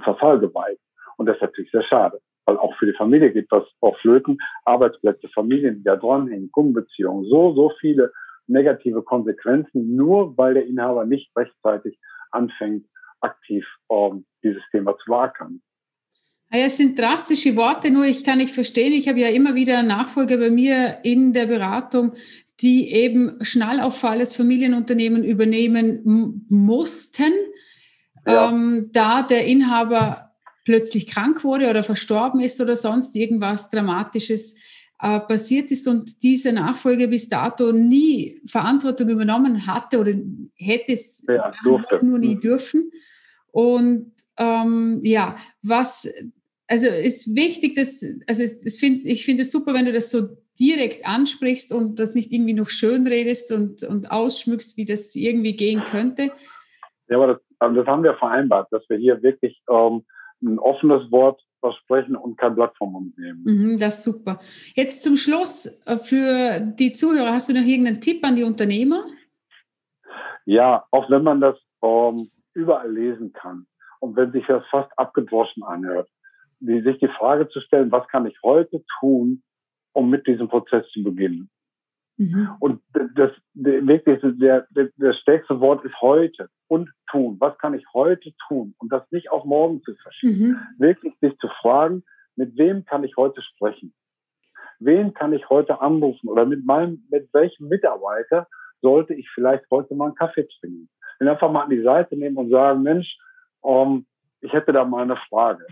Verfall 0.02 0.38
geweiht. 0.38 0.78
Und 1.16 1.26
das 1.26 1.36
ist 1.36 1.42
natürlich 1.42 1.70
sehr 1.70 1.82
schade, 1.84 2.20
weil 2.46 2.56
auch 2.56 2.74
für 2.76 2.86
die 2.86 2.96
Familie 2.96 3.32
geht 3.32 3.50
was 3.50 3.64
auf 3.80 3.96
Flöten, 3.98 4.38
Arbeitsplätze, 4.64 5.28
Familien, 5.28 5.76
die 5.76 5.84
da 5.84 5.96
dranhängen, 5.96 6.50
Kundenbeziehungen, 6.52 7.24
so, 7.24 7.54
so 7.54 7.72
viele 7.80 8.12
negative 8.46 9.02
Konsequenzen, 9.02 9.94
nur 9.94 10.36
weil 10.36 10.54
der 10.54 10.66
Inhaber 10.66 11.04
nicht 11.04 11.30
rechtzeitig 11.36 11.98
anfängt, 12.32 12.86
aktiv 13.20 13.66
ähm, 13.90 14.24
dieses 14.42 14.62
Thema 14.70 14.96
zu 14.98 15.10
beackern. 15.10 15.60
Ah 16.50 16.58
ja, 16.58 16.66
es 16.66 16.76
sind 16.76 16.98
drastische 16.98 17.54
Worte, 17.54 17.92
nur 17.92 18.04
ich 18.04 18.24
kann 18.24 18.38
nicht 18.38 18.52
verstehen. 18.52 18.92
Ich 18.92 19.08
habe 19.08 19.20
ja 19.20 19.28
immer 19.28 19.54
wieder 19.54 19.84
Nachfolger 19.84 20.36
bei 20.36 20.50
mir 20.50 20.98
in 21.04 21.32
der 21.32 21.46
Beratung, 21.46 22.14
die 22.60 22.90
eben 22.90 23.42
Schnellauffall 23.42 24.18
als 24.18 24.34
Familienunternehmen 24.34 25.22
übernehmen 25.22 26.44
mussten, 26.48 27.32
ja. 28.26 28.50
ähm, 28.50 28.90
da 28.92 29.22
der 29.22 29.46
Inhaber 29.46 30.32
plötzlich 30.64 31.06
krank 31.06 31.44
wurde 31.44 31.70
oder 31.70 31.82
verstorben 31.82 32.40
ist 32.40 32.60
oder 32.60 32.76
sonst 32.76 33.14
irgendwas 33.16 33.70
Dramatisches 33.70 34.56
äh, 35.00 35.20
passiert 35.20 35.70
ist 35.70 35.88
und 35.88 36.22
diese 36.22 36.52
Nachfolger 36.52 37.06
bis 37.06 37.28
dato 37.28 37.72
nie 37.72 38.42
Verantwortung 38.44 39.08
übernommen 39.08 39.66
hatte 39.66 39.98
oder 39.98 40.12
hätte 40.56 40.92
es 40.92 41.24
ja, 41.26 41.52
nur 42.02 42.18
nie 42.18 42.34
mhm. 42.34 42.40
dürfen. 42.40 42.90
Und 43.52 44.12
ähm, 44.36 45.00
ja, 45.02 45.36
was 45.62 46.06
also 46.70 46.86
ist 46.86 47.34
wichtig, 47.34 47.74
dass, 47.74 48.04
also 48.28 48.42
es, 48.42 48.78
find, 48.78 49.04
ich 49.04 49.24
finde 49.24 49.42
es 49.42 49.50
super, 49.50 49.74
wenn 49.74 49.86
du 49.86 49.92
das 49.92 50.10
so 50.10 50.28
direkt 50.58 51.04
ansprichst 51.04 51.72
und 51.72 51.98
das 51.98 52.14
nicht 52.14 52.32
irgendwie 52.32 52.54
noch 52.54 52.68
schön 52.68 53.06
redest 53.08 53.50
und, 53.50 53.82
und 53.82 54.10
ausschmückst, 54.10 54.76
wie 54.76 54.84
das 54.84 55.14
irgendwie 55.16 55.56
gehen 55.56 55.82
könnte. 55.84 56.30
Ja, 57.08 57.16
aber 57.16 57.34
das, 57.34 57.42
also 57.58 57.76
das 57.76 57.86
haben 57.88 58.04
wir 58.04 58.14
vereinbart, 58.14 58.68
dass 58.70 58.88
wir 58.88 58.98
hier 58.98 59.20
wirklich 59.20 59.60
ähm, 59.68 60.04
ein 60.42 60.60
offenes 60.60 61.10
Wort 61.10 61.42
versprechen 61.58 62.14
und 62.14 62.38
kein 62.38 62.54
Blatt 62.54 62.72
vom 62.78 62.92
Mund 62.92 63.18
nehmen. 63.18 63.42
Mhm, 63.44 63.78
das 63.78 63.98
ist 63.98 64.04
super. 64.04 64.38
Jetzt 64.74 65.02
zum 65.02 65.16
Schluss 65.16 65.66
äh, 65.86 65.98
für 65.98 66.60
die 66.60 66.92
Zuhörer, 66.92 67.32
hast 67.32 67.48
du 67.48 67.52
noch 67.52 67.66
irgendeinen 67.66 68.00
Tipp 68.00 68.24
an 68.24 68.36
die 68.36 68.44
Unternehmer? 68.44 69.04
Ja, 70.46 70.84
auch 70.92 71.10
wenn 71.10 71.24
man 71.24 71.40
das 71.40 71.58
ähm, 71.82 72.30
überall 72.54 72.92
lesen 72.92 73.32
kann 73.32 73.66
und 73.98 74.14
wenn 74.14 74.30
sich 74.30 74.46
das 74.46 74.62
fast 74.70 74.90
abgedroschen 74.96 75.64
anhört, 75.64 76.08
die, 76.60 76.82
sich 76.82 76.98
die 76.98 77.08
Frage 77.08 77.48
zu 77.48 77.60
stellen, 77.60 77.90
was 77.90 78.06
kann 78.08 78.26
ich 78.26 78.36
heute 78.42 78.82
tun, 79.00 79.42
um 79.92 80.10
mit 80.10 80.26
diesem 80.26 80.48
Prozess 80.48 80.88
zu 80.92 81.02
beginnen? 81.02 81.50
Mhm. 82.20 82.50
Und 82.60 82.82
das, 82.92 83.30
wirklich, 83.54 84.20
der, 84.22 84.66
der, 84.70 84.90
das 84.98 85.18
stärkste 85.20 85.58
Wort 85.60 85.84
ist 85.86 85.98
heute 86.02 86.50
und 86.68 86.90
tun. 87.10 87.36
Was 87.40 87.56
kann 87.58 87.72
ich 87.72 87.84
heute 87.94 88.32
tun? 88.46 88.74
Und 88.78 88.92
das 88.92 89.10
nicht 89.10 89.30
auf 89.30 89.44
morgen 89.44 89.82
zu 89.82 89.94
verschieben. 89.94 90.50
Mhm. 90.50 90.56
Wirklich 90.78 91.14
sich 91.20 91.36
zu 91.38 91.48
fragen, 91.62 92.04
mit 92.36 92.56
wem 92.58 92.84
kann 92.84 93.04
ich 93.04 93.16
heute 93.16 93.40
sprechen? 93.40 93.94
Wen 94.80 95.14
kann 95.14 95.32
ich 95.32 95.48
heute 95.48 95.80
anrufen? 95.80 96.28
Oder 96.28 96.44
mit 96.44 96.64
meinem, 96.66 97.06
mit 97.10 97.32
welchem 97.32 97.68
Mitarbeiter 97.68 98.46
sollte 98.82 99.14
ich 99.14 99.28
vielleicht 99.30 99.64
heute 99.70 99.94
mal 99.94 100.06
einen 100.06 100.14
Kaffee 100.14 100.46
trinken? 100.60 100.90
Und 101.20 101.28
einfach 101.28 101.50
mal 101.50 101.64
an 101.64 101.70
die 101.70 101.82
Seite 101.82 102.16
nehmen 102.16 102.36
und 102.36 102.50
sagen, 102.50 102.82
Mensch, 102.82 103.18
ähm, 103.64 104.06
ich 104.42 104.52
hätte 104.52 104.72
da 104.72 104.84
mal 104.84 105.02
eine 105.02 105.16
Frage. 105.28 105.66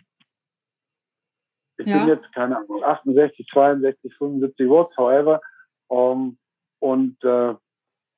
Ich 1.78 1.86
ja. 1.86 1.98
bin 1.98 2.08
jetzt, 2.08 2.32
keine 2.34 2.58
Ahnung, 2.58 2.82
68, 2.82 3.46
62, 3.52 4.14
75 4.16 4.68
whatsoever. 4.68 5.40
Um, 5.88 6.38
und 6.80 7.22
äh, 7.24 7.54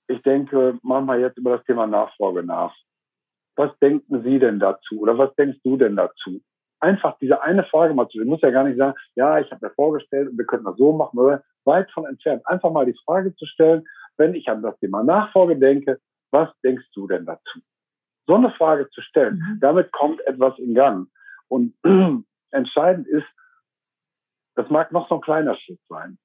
ich 0.09 0.23
denke, 0.23 0.79
machen 0.83 1.07
wir 1.07 1.19
jetzt 1.19 1.39
über 1.39 1.57
das 1.57 1.65
Thema 1.67 1.87
Nachfolge 1.87 2.43
nach. 2.43 2.75
Was 3.57 3.71
denken 3.79 4.23
Sie 4.25 4.39
denn 4.39 4.59
dazu? 4.59 5.01
Oder 5.01 5.17
was 5.19 5.35
denkst 5.37 5.59
du 5.63 5.77
denn 5.77 5.97
dazu? 5.97 6.41
Einfach 6.81 7.17
diese 7.21 7.43
eine 7.43 7.65
Frage 7.65 7.95
mal 7.95 8.07
zu 8.07 8.13
stellen. 8.13 8.27
Ich 8.27 8.31
muss 8.31 8.43
ja 8.43 8.51
gar 8.51 8.65
nicht 8.65 8.79
sagen, 8.79 8.97
ja, 9.15 9.39
ich 9.39 9.51
habe 9.53 9.67
mir 9.67 9.73
vorgestellt 9.75 10.31
und 10.31 10.39
wir 10.39 10.47
könnten 10.47 10.65
das 10.65 10.77
so 10.79 10.93
machen, 10.93 11.19
oder 11.19 11.43
weit 11.65 11.91
von 11.93 12.07
entfernt. 12.07 12.43
Einfach 12.47 12.73
mal 12.73 12.87
die 12.87 12.99
Frage 13.05 13.35
zu 13.37 13.47
stellen, 13.47 13.85
wenn 14.17 14.35
ich 14.35 14.49
an 14.49 14.63
das 14.63 14.79
Thema 14.81 15.05
Nachfolge 15.05 15.57
denke, 15.57 15.99
was 16.31 16.49
denkst 16.65 16.87
du 16.95 17.07
denn 17.07 17.27
dazu? 17.27 17.61
So 18.27 18.35
eine 18.35 18.51
Frage 18.53 18.89
zu 18.91 19.03
stellen, 19.03 19.35
mhm. 19.35 19.61
damit 19.61 19.93
kommt 19.93 20.21
etwas 20.27 20.59
in 20.59 20.75
Gang. 20.75 21.09
Und 21.49 21.75
entscheidend 22.51 23.07
ist, 23.09 23.27
das 24.55 24.69
mag 24.71 24.93
noch 24.93 25.09
so 25.09 25.17
ein 25.17 25.21
kleiner 25.21 25.57
Schritt 25.57 25.81
sein, 25.89 26.19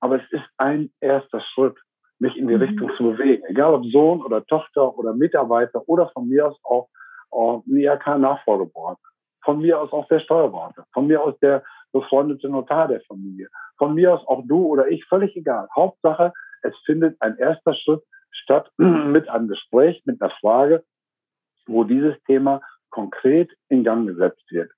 aber 0.00 0.16
es 0.16 0.32
ist 0.32 0.48
ein 0.56 0.92
erster 1.00 1.40
Schritt, 1.40 1.76
mich 2.18 2.36
in 2.36 2.48
die 2.48 2.54
mhm. 2.54 2.62
Richtung 2.62 2.90
zu 2.96 3.02
bewegen. 3.02 3.44
Egal 3.48 3.74
ob 3.74 3.84
Sohn 3.86 4.22
oder 4.22 4.44
Tochter 4.46 4.96
oder 4.96 5.12
Mitarbeiter 5.12 5.82
oder 5.86 6.08
von 6.10 6.28
mir 6.28 6.46
aus 6.46 6.58
auch 6.62 6.88
äh, 7.32 7.70
ein 7.70 7.76
IHK-Nachfolgeberater. 7.76 9.00
Von 9.44 9.60
mir 9.60 9.80
aus 9.80 9.92
auch 9.92 10.06
der 10.08 10.20
Steuerberater. 10.20 10.86
Von 10.92 11.08
mir 11.08 11.20
aus 11.20 11.38
der 11.40 11.64
befreundete 11.92 12.48
Notar 12.48 12.88
der 12.88 13.00
Familie. 13.02 13.48
Von 13.76 13.94
mir 13.94 14.14
aus 14.14 14.26
auch 14.26 14.42
du 14.46 14.66
oder 14.66 14.88
ich, 14.88 15.04
völlig 15.06 15.36
egal. 15.36 15.68
Hauptsache, 15.74 16.32
es 16.62 16.74
findet 16.86 17.20
ein 17.20 17.36
erster 17.38 17.74
Schritt 17.74 18.02
statt 18.30 18.70
mit 18.76 19.28
einem 19.28 19.48
Gespräch, 19.48 20.02
mit 20.04 20.22
einer 20.22 20.32
Frage, 20.40 20.84
wo 21.66 21.84
dieses 21.84 22.14
Thema 22.24 22.60
konkret 22.90 23.50
in 23.68 23.84
Gang 23.84 24.06
gesetzt 24.06 24.44
wird. 24.50 24.70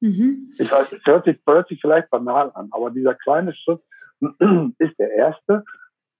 Mhm. 0.00 0.52
Ich 0.58 0.70
weiß, 0.70 0.92
es 0.92 1.04
hört 1.04 1.24
sich, 1.24 1.38
hört 1.46 1.68
sich 1.68 1.80
vielleicht 1.80 2.10
banal 2.10 2.50
an, 2.54 2.68
aber 2.72 2.90
dieser 2.90 3.14
kleine 3.14 3.54
Schritt 3.54 3.80
ist 4.78 4.98
der 4.98 5.12
erste 5.12 5.64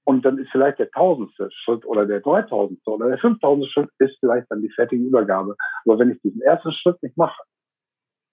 und 0.05 0.25
dann 0.25 0.39
ist 0.39 0.51
vielleicht 0.51 0.79
der 0.79 0.91
tausendste 0.91 1.49
Schritt 1.65 1.85
oder 1.87 2.07
der 2.07 2.21
dreitausendste 2.21 2.91
oder 2.91 3.09
der 3.09 3.19
fünftausendste 3.19 3.73
Schritt 3.73 3.91
ist 3.99 4.17
vielleicht 4.21 4.47
dann 4.51 4.63
die 4.63 4.71
fertige 4.71 5.05
Übergabe. 5.05 5.57
Aber 5.85 5.99
wenn 5.99 6.11
ich 6.11 6.21
diesen 6.23 6.43
ersten 6.43 6.73
Schritt 6.73 7.03
nicht 7.03 7.17
mache, 7.17 7.43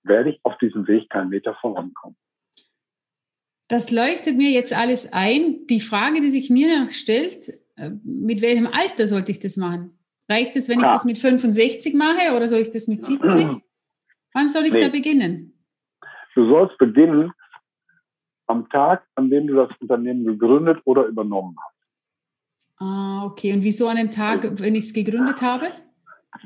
werde 0.04 0.32
ich 0.32 0.39
auf 0.43 0.58
diesem 0.60 0.88
Weg 0.88 1.10
keinen 1.10 1.30
Meter 1.30 1.56
vorankommen. 1.62 2.17
Das 3.69 3.91
leuchtet 3.91 4.38
mir 4.38 4.52
jetzt 4.52 4.74
alles 4.74 5.12
ein. 5.12 5.67
Die 5.67 5.82
Frage, 5.82 6.22
die 6.22 6.30
sich 6.30 6.50
mir 6.50 6.86
noch 6.86 6.91
stellt, 6.91 7.50
äh, 7.76 7.91
mit 8.04 8.41
welchem 8.41 8.67
Alter 8.67 9.08
sollte 9.08 9.32
ich 9.32 9.39
das 9.39 9.58
machen? 9.58 10.00
Reicht 10.30 10.56
es, 10.56 10.69
wenn 10.69 10.80
ja. 10.80 10.88
ich 10.88 10.91
das 10.93 11.06
mit 11.06 11.17
65 11.17 11.93
mache 11.93 12.36
oder 12.36 12.48
soll 12.48 12.60
ich 12.60 12.72
das 12.72 12.88
mit 12.88 13.04
70? 13.04 13.62
Wann 14.38 14.50
soll 14.50 14.65
ich 14.67 14.73
nee. 14.73 14.82
da 14.82 14.89
beginnen? 14.89 15.52
Du 16.36 16.47
sollst 16.47 16.78
beginnen 16.78 17.34
am 18.45 18.69
Tag, 18.69 19.04
an 19.15 19.32
dem 19.32 19.47
du 19.47 19.56
das 19.56 19.71
Unternehmen 19.80 20.26
gegründet 20.26 20.80
oder 20.86 21.06
übernommen 21.06 21.56
hast. 21.60 22.80
Ah, 22.80 23.26
okay. 23.26 23.52
Und 23.54 23.63
wieso 23.63 23.88
an 23.88 23.97
dem 23.97 24.12
Tag, 24.12 24.43
wenn 24.62 24.76
ich 24.76 24.86
es 24.86 24.93
gegründet 24.93 25.41
habe? 25.41 25.65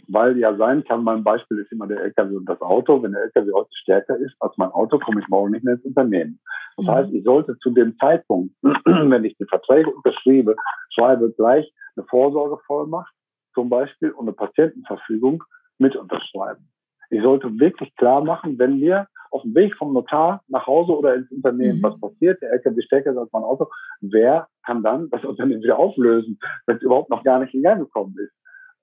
Weil 0.07 0.37
ja 0.37 0.55
sein 0.55 0.85
kann, 0.85 1.03
mein 1.03 1.21
Beispiel 1.21 1.57
ist 1.57 1.73
immer 1.73 1.85
der 1.85 1.99
LKW 1.99 2.37
und 2.37 2.45
das 2.45 2.61
Auto. 2.61 3.03
Wenn 3.03 3.11
der 3.11 3.23
LKW 3.23 3.51
heute 3.51 3.75
stärker 3.81 4.15
ist 4.15 4.35
als 4.39 4.55
mein 4.55 4.71
Auto, 4.71 4.97
komme 4.97 5.19
ich 5.19 5.27
morgen 5.27 5.51
nicht 5.51 5.65
mehr 5.65 5.73
ins 5.73 5.83
Unternehmen. 5.83 6.39
Das 6.77 6.85
mhm. 6.85 6.91
heißt, 6.91 7.13
ich 7.13 7.25
sollte 7.25 7.59
zu 7.59 7.71
dem 7.71 7.97
Zeitpunkt, 7.97 8.55
wenn 8.85 9.25
ich 9.25 9.35
die 9.35 9.47
Verträge 9.47 9.89
unterschriebe, 9.89 10.55
schreibe 10.95 11.29
gleich 11.33 11.69
eine 11.97 12.05
Vorsorgevollmacht 12.05 13.13
zum 13.53 13.69
Beispiel 13.69 14.11
und 14.11 14.29
eine 14.29 14.33
Patientenverfügung 14.33 15.43
mit 15.77 15.97
unterschreiben. 15.97 16.71
Ich 17.11 17.21
sollte 17.21 17.59
wirklich 17.59 17.95
klar 17.97 18.23
machen, 18.23 18.57
wenn 18.57 18.79
mir 18.79 19.07
auf 19.31 19.43
dem 19.43 19.53
Weg 19.55 19.75
vom 19.75 19.93
Notar 19.93 20.41
nach 20.47 20.65
Hause 20.65 20.97
oder 20.97 21.15
ins 21.15 21.31
Unternehmen 21.31 21.79
mhm. 21.79 21.83
was 21.83 21.99
passiert, 21.99 22.41
der 22.41 22.51
LKW 22.51 22.81
stärker 22.81 23.11
ist 23.11 23.17
als 23.17 23.31
mein 23.31 23.43
Auto, 23.43 23.67
wer 24.01 24.47
kann 24.65 24.83
dann 24.83 25.09
das 25.09 25.23
Unternehmen 25.23 25.61
wieder 25.61 25.77
auflösen, 25.77 26.39
wenn 26.65 26.77
es 26.77 26.83
überhaupt 26.83 27.09
noch 27.09 27.23
gar 27.23 27.39
nicht 27.39 27.53
in 27.53 27.63
Gang 27.63 27.79
gekommen 27.79 28.15
ist? 28.17 28.33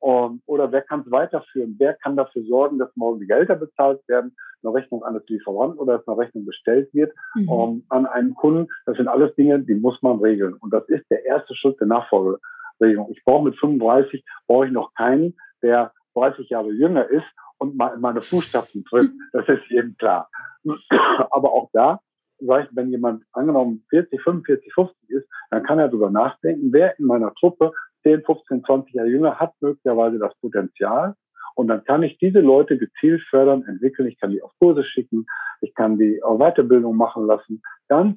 Um, 0.01 0.43
oder 0.47 0.71
wer 0.71 0.83
kann 0.83 1.01
es 1.01 1.11
weiterführen? 1.11 1.75
Wer 1.79 1.95
kann 1.95 2.17
dafür 2.17 2.45
sorgen, 2.45 2.79
dass 2.79 2.95
morgen 2.95 3.19
die 3.19 3.27
Gelder 3.27 3.57
bezahlt 3.57 4.01
werden, 4.07 4.37
eine 4.62 4.73
Rechnung 4.73 5.03
an 5.03 5.14
das 5.14 5.27
Lieferant 5.29 5.77
oder 5.79 5.99
dass 5.99 6.07
eine 6.07 6.19
Rechnung 6.19 6.47
bestellt 6.47 6.93
wird 6.95 7.12
mhm. 7.35 7.49
um, 7.49 7.85
an 7.88 8.07
einen 8.07 8.35
Kunden? 8.35 8.69
Das 8.87 8.97
sind 8.97 9.09
alles 9.09 9.35
Dinge, 9.35 9.59
die 9.59 9.75
muss 9.75 10.01
man 10.01 10.21
regeln. 10.21 10.55
Und 10.55 10.73
das 10.73 10.88
ist 10.88 11.05
der 11.11 11.25
erste 11.25 11.55
Schritt 11.57 11.81
der 11.81 11.88
Nachfolge. 11.88 12.38
Regelung. 12.81 13.09
Ich 13.11 13.25
brauche 13.25 13.45
mit 13.45 13.59
35 13.59 14.25
brauche 14.47 14.67
ich 14.67 14.73
noch 14.73 14.95
keinen, 14.95 15.35
der 15.62 15.93
30 16.19 16.49
Jahre 16.51 16.71
jünger 16.71 17.09
ist 17.09 17.27
und 17.59 17.77
mal 17.77 17.95
in 17.95 18.01
meine 18.01 18.23
Fußstapfen 18.23 18.85
tritt. 18.85 19.11
Das 19.33 19.49
ist 19.49 19.69
jedem 19.69 19.97
klar. 19.97 20.29
Aber 21.31 21.53
auch 21.53 21.71
da, 21.73 22.01
wenn 22.41 22.91
jemand 22.91 23.25
angenommen 23.33 23.85
40, 23.91 24.23
45, 24.23 24.73
50 24.73 25.11
ist, 25.11 25.29
dann 25.51 25.63
kann 25.65 25.79
er 25.79 25.89
darüber 25.89 26.11
nachdenken, 26.11 26.73
wer 26.73 26.99
in 26.99 27.07
meiner 27.07 27.35
Truppe 27.35 27.73
10, 28.05 28.23
15, 28.25 28.65
20 28.65 28.95
Jahre 28.95 29.09
jünger 29.09 29.39
hat 29.39 29.53
möglicherweise 29.61 30.19
das 30.19 30.33
Potenzial. 30.41 31.15
Und 31.55 31.67
dann 31.67 31.83
kann 31.83 32.05
ich 32.05 32.19
diese 32.19 32.41
Leute 32.41 32.79
gezielt 32.79 33.21
fördern, 33.29 33.65
entwickeln. 33.65 34.07
Ich 34.07 34.21
kann 34.21 34.31
die 34.31 34.43
auf 34.43 34.53
Kurse 34.61 34.85
schicken. 34.85 35.27
Ich 35.61 35.75
kann 35.75 35.99
die 35.99 36.21
Weiterbildung 36.23 36.97
machen 36.97 37.27
lassen. 37.27 37.61
Ganz 37.89 38.17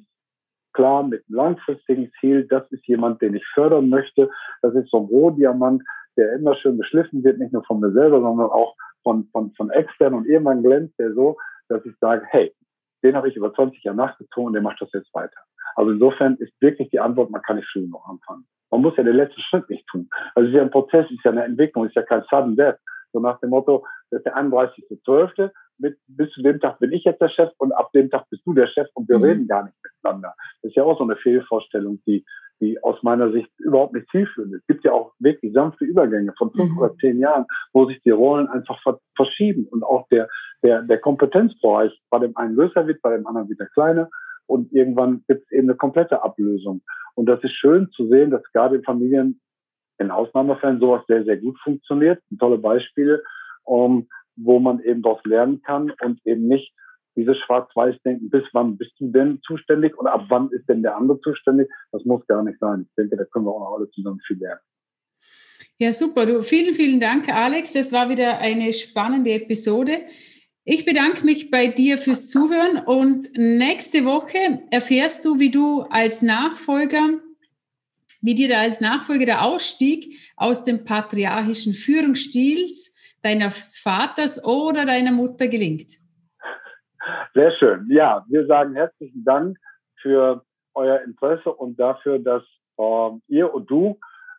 klar 0.72 1.02
mit 1.02 1.24
einem 1.28 1.36
langfristigen 1.36 2.10
Ziel, 2.20 2.46
das 2.46 2.70
ist 2.70 2.86
jemand, 2.86 3.20
den 3.20 3.34
ich 3.34 3.44
fördern 3.52 3.88
möchte. 3.88 4.30
Das 4.62 4.74
ist 4.74 4.90
so 4.90 4.98
ein 4.98 5.06
Rohdiamant, 5.06 5.82
der 6.16 6.34
immer 6.34 6.54
schön 6.56 6.78
beschliffen 6.78 7.24
wird, 7.24 7.38
nicht 7.38 7.52
nur 7.52 7.64
von 7.64 7.80
mir 7.80 7.92
selber, 7.92 8.20
sondern 8.20 8.50
auch 8.50 8.74
von, 9.02 9.28
von, 9.32 9.52
von 9.54 9.70
extern 9.70 10.14
und 10.14 10.26
irgendwann 10.26 10.62
glänzt 10.62 10.98
der 10.98 11.12
so, 11.14 11.36
dass 11.68 11.84
ich 11.84 11.94
sage, 12.00 12.24
hey, 12.28 12.54
den 13.02 13.16
habe 13.16 13.28
ich 13.28 13.36
über 13.36 13.52
20 13.52 13.82
Jahre 13.82 13.96
nachgezogen 13.96 14.48
und 14.48 14.52
der 14.52 14.62
macht 14.62 14.80
das 14.80 14.92
jetzt 14.92 15.12
weiter. 15.14 15.38
Also 15.74 15.90
insofern 15.90 16.36
ist 16.36 16.52
wirklich 16.60 16.90
die 16.90 17.00
Antwort, 17.00 17.30
man 17.30 17.42
kann 17.42 17.56
nicht 17.56 17.68
früh 17.72 17.86
noch 17.86 18.06
anfangen. 18.06 18.46
Man 18.70 18.82
muss 18.82 18.96
ja 18.96 19.02
den 19.02 19.16
letzten 19.16 19.40
Schritt 19.40 19.68
nicht 19.68 19.86
tun. 19.88 20.08
Also 20.34 20.46
es 20.46 20.54
ist 20.54 20.56
ja 20.56 20.62
ein 20.62 20.70
Prozess, 20.70 21.06
es 21.06 21.12
ist 21.12 21.24
ja 21.24 21.30
eine 21.30 21.44
Entwicklung, 21.44 21.84
es 21.84 21.90
ist 21.90 21.96
ja 21.96 22.02
kein 22.02 22.22
sudden 22.30 22.56
death. 22.56 22.78
So 23.12 23.20
nach 23.20 23.38
dem 23.40 23.50
Motto, 23.50 23.86
das 24.10 24.18
ist 24.20 24.26
der 24.26 24.36
31.12., 24.36 25.50
mit, 25.78 25.98
bis 26.06 26.30
zu 26.30 26.42
dem 26.42 26.60
Tag 26.60 26.78
bin 26.78 26.92
ich 26.92 27.04
jetzt 27.04 27.20
der 27.20 27.28
Chef 27.28 27.50
und 27.58 27.72
ab 27.72 27.90
dem 27.92 28.08
Tag 28.08 28.28
bist 28.30 28.42
du 28.46 28.54
der 28.54 28.68
Chef 28.68 28.88
und 28.94 29.08
wir 29.08 29.18
mhm. 29.18 29.24
reden 29.24 29.48
gar 29.48 29.64
nicht 29.64 29.76
miteinander. 29.82 30.34
Das 30.62 30.70
ist 30.70 30.76
ja 30.76 30.84
auch 30.84 30.96
so 30.96 31.04
eine 31.04 31.16
Fehlvorstellung, 31.16 32.00
die, 32.06 32.24
die 32.62 32.82
aus 32.82 33.02
meiner 33.02 33.30
Sicht 33.32 33.50
überhaupt 33.58 33.92
nicht 33.92 34.08
zielführend 34.10 34.54
ist. 34.54 34.60
Es 34.60 34.66
gibt 34.68 34.84
ja 34.84 34.92
auch 34.92 35.12
wirklich 35.18 35.52
sanfte 35.52 35.84
Übergänge 35.84 36.32
von 36.38 36.50
fünf 36.52 36.70
mhm. 36.70 36.78
oder 36.78 36.94
zehn 36.96 37.18
Jahren, 37.18 37.44
wo 37.72 37.86
sich 37.86 38.00
die 38.02 38.10
Rollen 38.10 38.48
einfach 38.48 38.80
verschieben 39.16 39.66
und 39.70 39.82
auch 39.82 40.06
der, 40.08 40.28
der, 40.62 40.82
der 40.82 40.98
Kompetenzbereich 40.98 41.92
bei 42.08 42.20
dem 42.20 42.36
einen 42.36 42.56
größer 42.56 42.86
wird, 42.86 43.02
bei 43.02 43.14
dem 43.16 43.26
anderen 43.26 43.50
wieder 43.50 43.66
kleiner 43.66 44.08
und 44.46 44.72
irgendwann 44.72 45.24
gibt 45.28 45.44
es 45.44 45.52
eben 45.52 45.68
eine 45.68 45.76
komplette 45.76 46.22
Ablösung. 46.22 46.82
Und 47.14 47.26
das 47.26 47.42
ist 47.42 47.52
schön 47.52 47.90
zu 47.90 48.08
sehen, 48.08 48.30
dass 48.30 48.42
gerade 48.52 48.76
in 48.76 48.84
Familien 48.84 49.40
in 49.98 50.10
Ausnahmefällen 50.10 50.80
sowas 50.80 51.02
sehr, 51.06 51.24
sehr 51.24 51.36
gut 51.36 51.58
funktioniert. 51.62 52.20
Tolle 52.38 52.58
Beispiele. 52.58 53.22
Um, 53.64 54.08
wo 54.36 54.58
man 54.58 54.80
eben 54.80 55.02
daraus 55.02 55.22
lernen 55.24 55.62
kann 55.62 55.92
und 56.02 56.20
eben 56.26 56.48
nicht 56.48 56.72
dieses 57.16 57.38
Schwarz-Weiß-Denken, 57.38 58.30
bis 58.30 58.44
wann 58.52 58.76
bist 58.76 58.92
du 58.98 59.10
denn 59.10 59.40
zuständig 59.46 59.96
und 59.98 60.06
ab 60.06 60.26
wann 60.28 60.50
ist 60.50 60.68
denn 60.68 60.82
der 60.82 60.96
andere 60.96 61.20
zuständig? 61.20 61.68
Das 61.90 62.04
muss 62.04 62.26
gar 62.26 62.42
nicht 62.42 62.58
sein. 62.58 62.86
Ich 62.88 62.94
denke, 62.96 63.16
da 63.16 63.24
können 63.24 63.46
wir 63.46 63.52
auch 63.52 63.76
alle 63.76 63.90
zusammen 63.90 64.20
viel 64.26 64.38
lernen. 64.38 64.60
Ja, 65.78 65.92
super. 65.92 66.26
Du, 66.26 66.42
vielen, 66.42 66.74
vielen 66.74 67.00
Dank, 67.00 67.28
Alex. 67.28 67.72
Das 67.72 67.92
war 67.92 68.08
wieder 68.08 68.38
eine 68.38 68.72
spannende 68.72 69.32
Episode. 69.32 70.02
Ich 70.64 70.84
bedanke 70.84 71.24
mich 71.24 71.50
bei 71.50 71.66
dir 71.66 71.98
fürs 71.98 72.28
Zuhören 72.28 72.78
und 72.86 73.36
nächste 73.36 74.04
Woche 74.04 74.62
erfährst 74.70 75.24
du, 75.24 75.40
wie 75.40 75.50
du 75.50 75.80
als 75.82 76.22
Nachfolger, 76.22 77.18
wie 78.20 78.36
dir 78.36 78.48
da 78.48 78.60
als 78.60 78.80
Nachfolger 78.80 79.26
der 79.26 79.44
Ausstieg 79.44 80.16
aus 80.36 80.62
dem 80.62 80.84
patriarchischen 80.84 81.74
Führungsstils 81.74 82.94
deines 83.22 83.76
Vaters 83.76 84.44
oder 84.44 84.86
deiner 84.86 85.10
Mutter 85.10 85.48
gelingt. 85.48 86.01
Sehr 87.34 87.52
schön. 87.52 87.86
Ja, 87.90 88.24
wir 88.28 88.46
sagen 88.46 88.74
herzlichen 88.74 89.24
Dank 89.24 89.58
für 90.00 90.42
euer 90.74 91.00
Interesse 91.00 91.52
und 91.52 91.78
dafür, 91.78 92.18
dass 92.18 92.42
äh, 92.78 93.10
ihr 93.28 93.52
und 93.52 93.70
du 93.70 93.98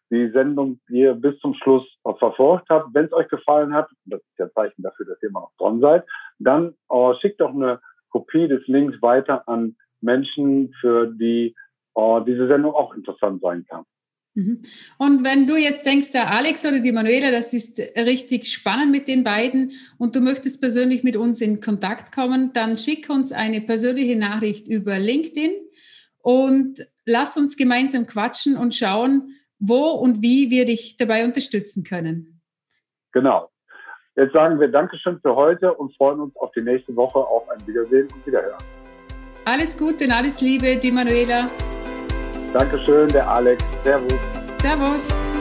die 0.09 0.29
Sendung 0.29 0.79
hier 0.89 1.15
bis 1.15 1.39
zum 1.39 1.55
Schluss 1.55 1.83
verfolgt 2.19 2.69
habt. 2.69 2.93
Wenn 2.93 3.05
es 3.05 3.13
euch 3.13 3.27
gefallen 3.29 3.73
hat, 3.73 3.89
das 4.05 4.21
ist 4.21 4.37
ja 4.37 4.51
Zeichen 4.51 4.83
dafür, 4.83 5.07
dass 5.07 5.21
ihr 5.23 5.29
immer 5.29 5.41
noch 5.41 5.53
dran 5.57 5.79
seid, 5.79 6.05
dann 6.39 6.75
äh, 6.91 7.13
schickt 7.19 7.41
doch 7.41 7.49
eine 7.49 7.79
Kopie 8.09 8.47
des 8.47 8.65
Links 8.67 9.01
weiter 9.01 9.47
an 9.47 9.75
Menschen, 10.01 10.71
für 10.79 11.07
die 11.07 11.55
äh, 11.95 12.21
diese 12.25 12.47
Sendung 12.47 12.73
auch 12.75 12.93
interessant 12.93 13.41
sein 13.41 13.65
kann. 13.67 13.85
Mhm. 14.35 14.63
Und 14.97 15.23
wenn 15.23 15.45
du 15.45 15.55
jetzt 15.55 15.85
denkst, 15.85 16.11
der 16.11 16.31
Alex 16.31 16.65
oder 16.65 16.79
die 16.79 16.91
Manuela, 16.91 17.31
das 17.31 17.53
ist 17.53 17.79
richtig 17.79 18.51
spannend 18.51 18.91
mit 18.91 19.07
den 19.07 19.23
beiden 19.23 19.73
und 19.97 20.15
du 20.15 20.21
möchtest 20.21 20.59
persönlich 20.59 21.03
mit 21.03 21.15
uns 21.15 21.39
in 21.41 21.61
Kontakt 21.61 22.13
kommen, 22.13 22.51
dann 22.53 22.77
schick 22.77 23.09
uns 23.09 23.31
eine 23.31 23.61
persönliche 23.61 24.15
Nachricht 24.15 24.67
über 24.67 24.97
LinkedIn 24.97 25.51
und 26.19 26.87
lass 27.05 27.37
uns 27.37 27.57
gemeinsam 27.57 28.07
quatschen 28.07 28.57
und 28.57 28.75
schauen, 28.75 29.35
wo 29.59 29.91
und 29.91 30.21
wie 30.21 30.49
wir 30.49 30.65
dich 30.65 30.97
dabei 30.97 31.25
unterstützen 31.25 31.83
können. 31.83 32.41
Genau. 33.11 33.49
Jetzt 34.15 34.33
sagen 34.33 34.59
wir 34.59 34.67
Dankeschön 34.67 35.19
für 35.21 35.35
heute 35.35 35.73
und 35.73 35.95
freuen 35.95 36.19
uns 36.19 36.35
auf 36.35 36.51
die 36.51 36.61
nächste 36.61 36.95
Woche 36.95 37.19
auf 37.19 37.47
ein 37.49 37.65
Wiedersehen 37.67 38.07
und 38.13 38.25
Wiederhören. 38.25 38.61
Alles 39.45 39.77
Gute 39.77 40.05
und 40.05 40.11
alles 40.11 40.39
Liebe, 40.39 40.77
die 40.77 40.91
Manuela. 40.91 41.49
Dankeschön, 42.53 43.07
der 43.09 43.27
Alex. 43.27 43.63
Servus. 43.83 44.13
Servus. 44.61 45.32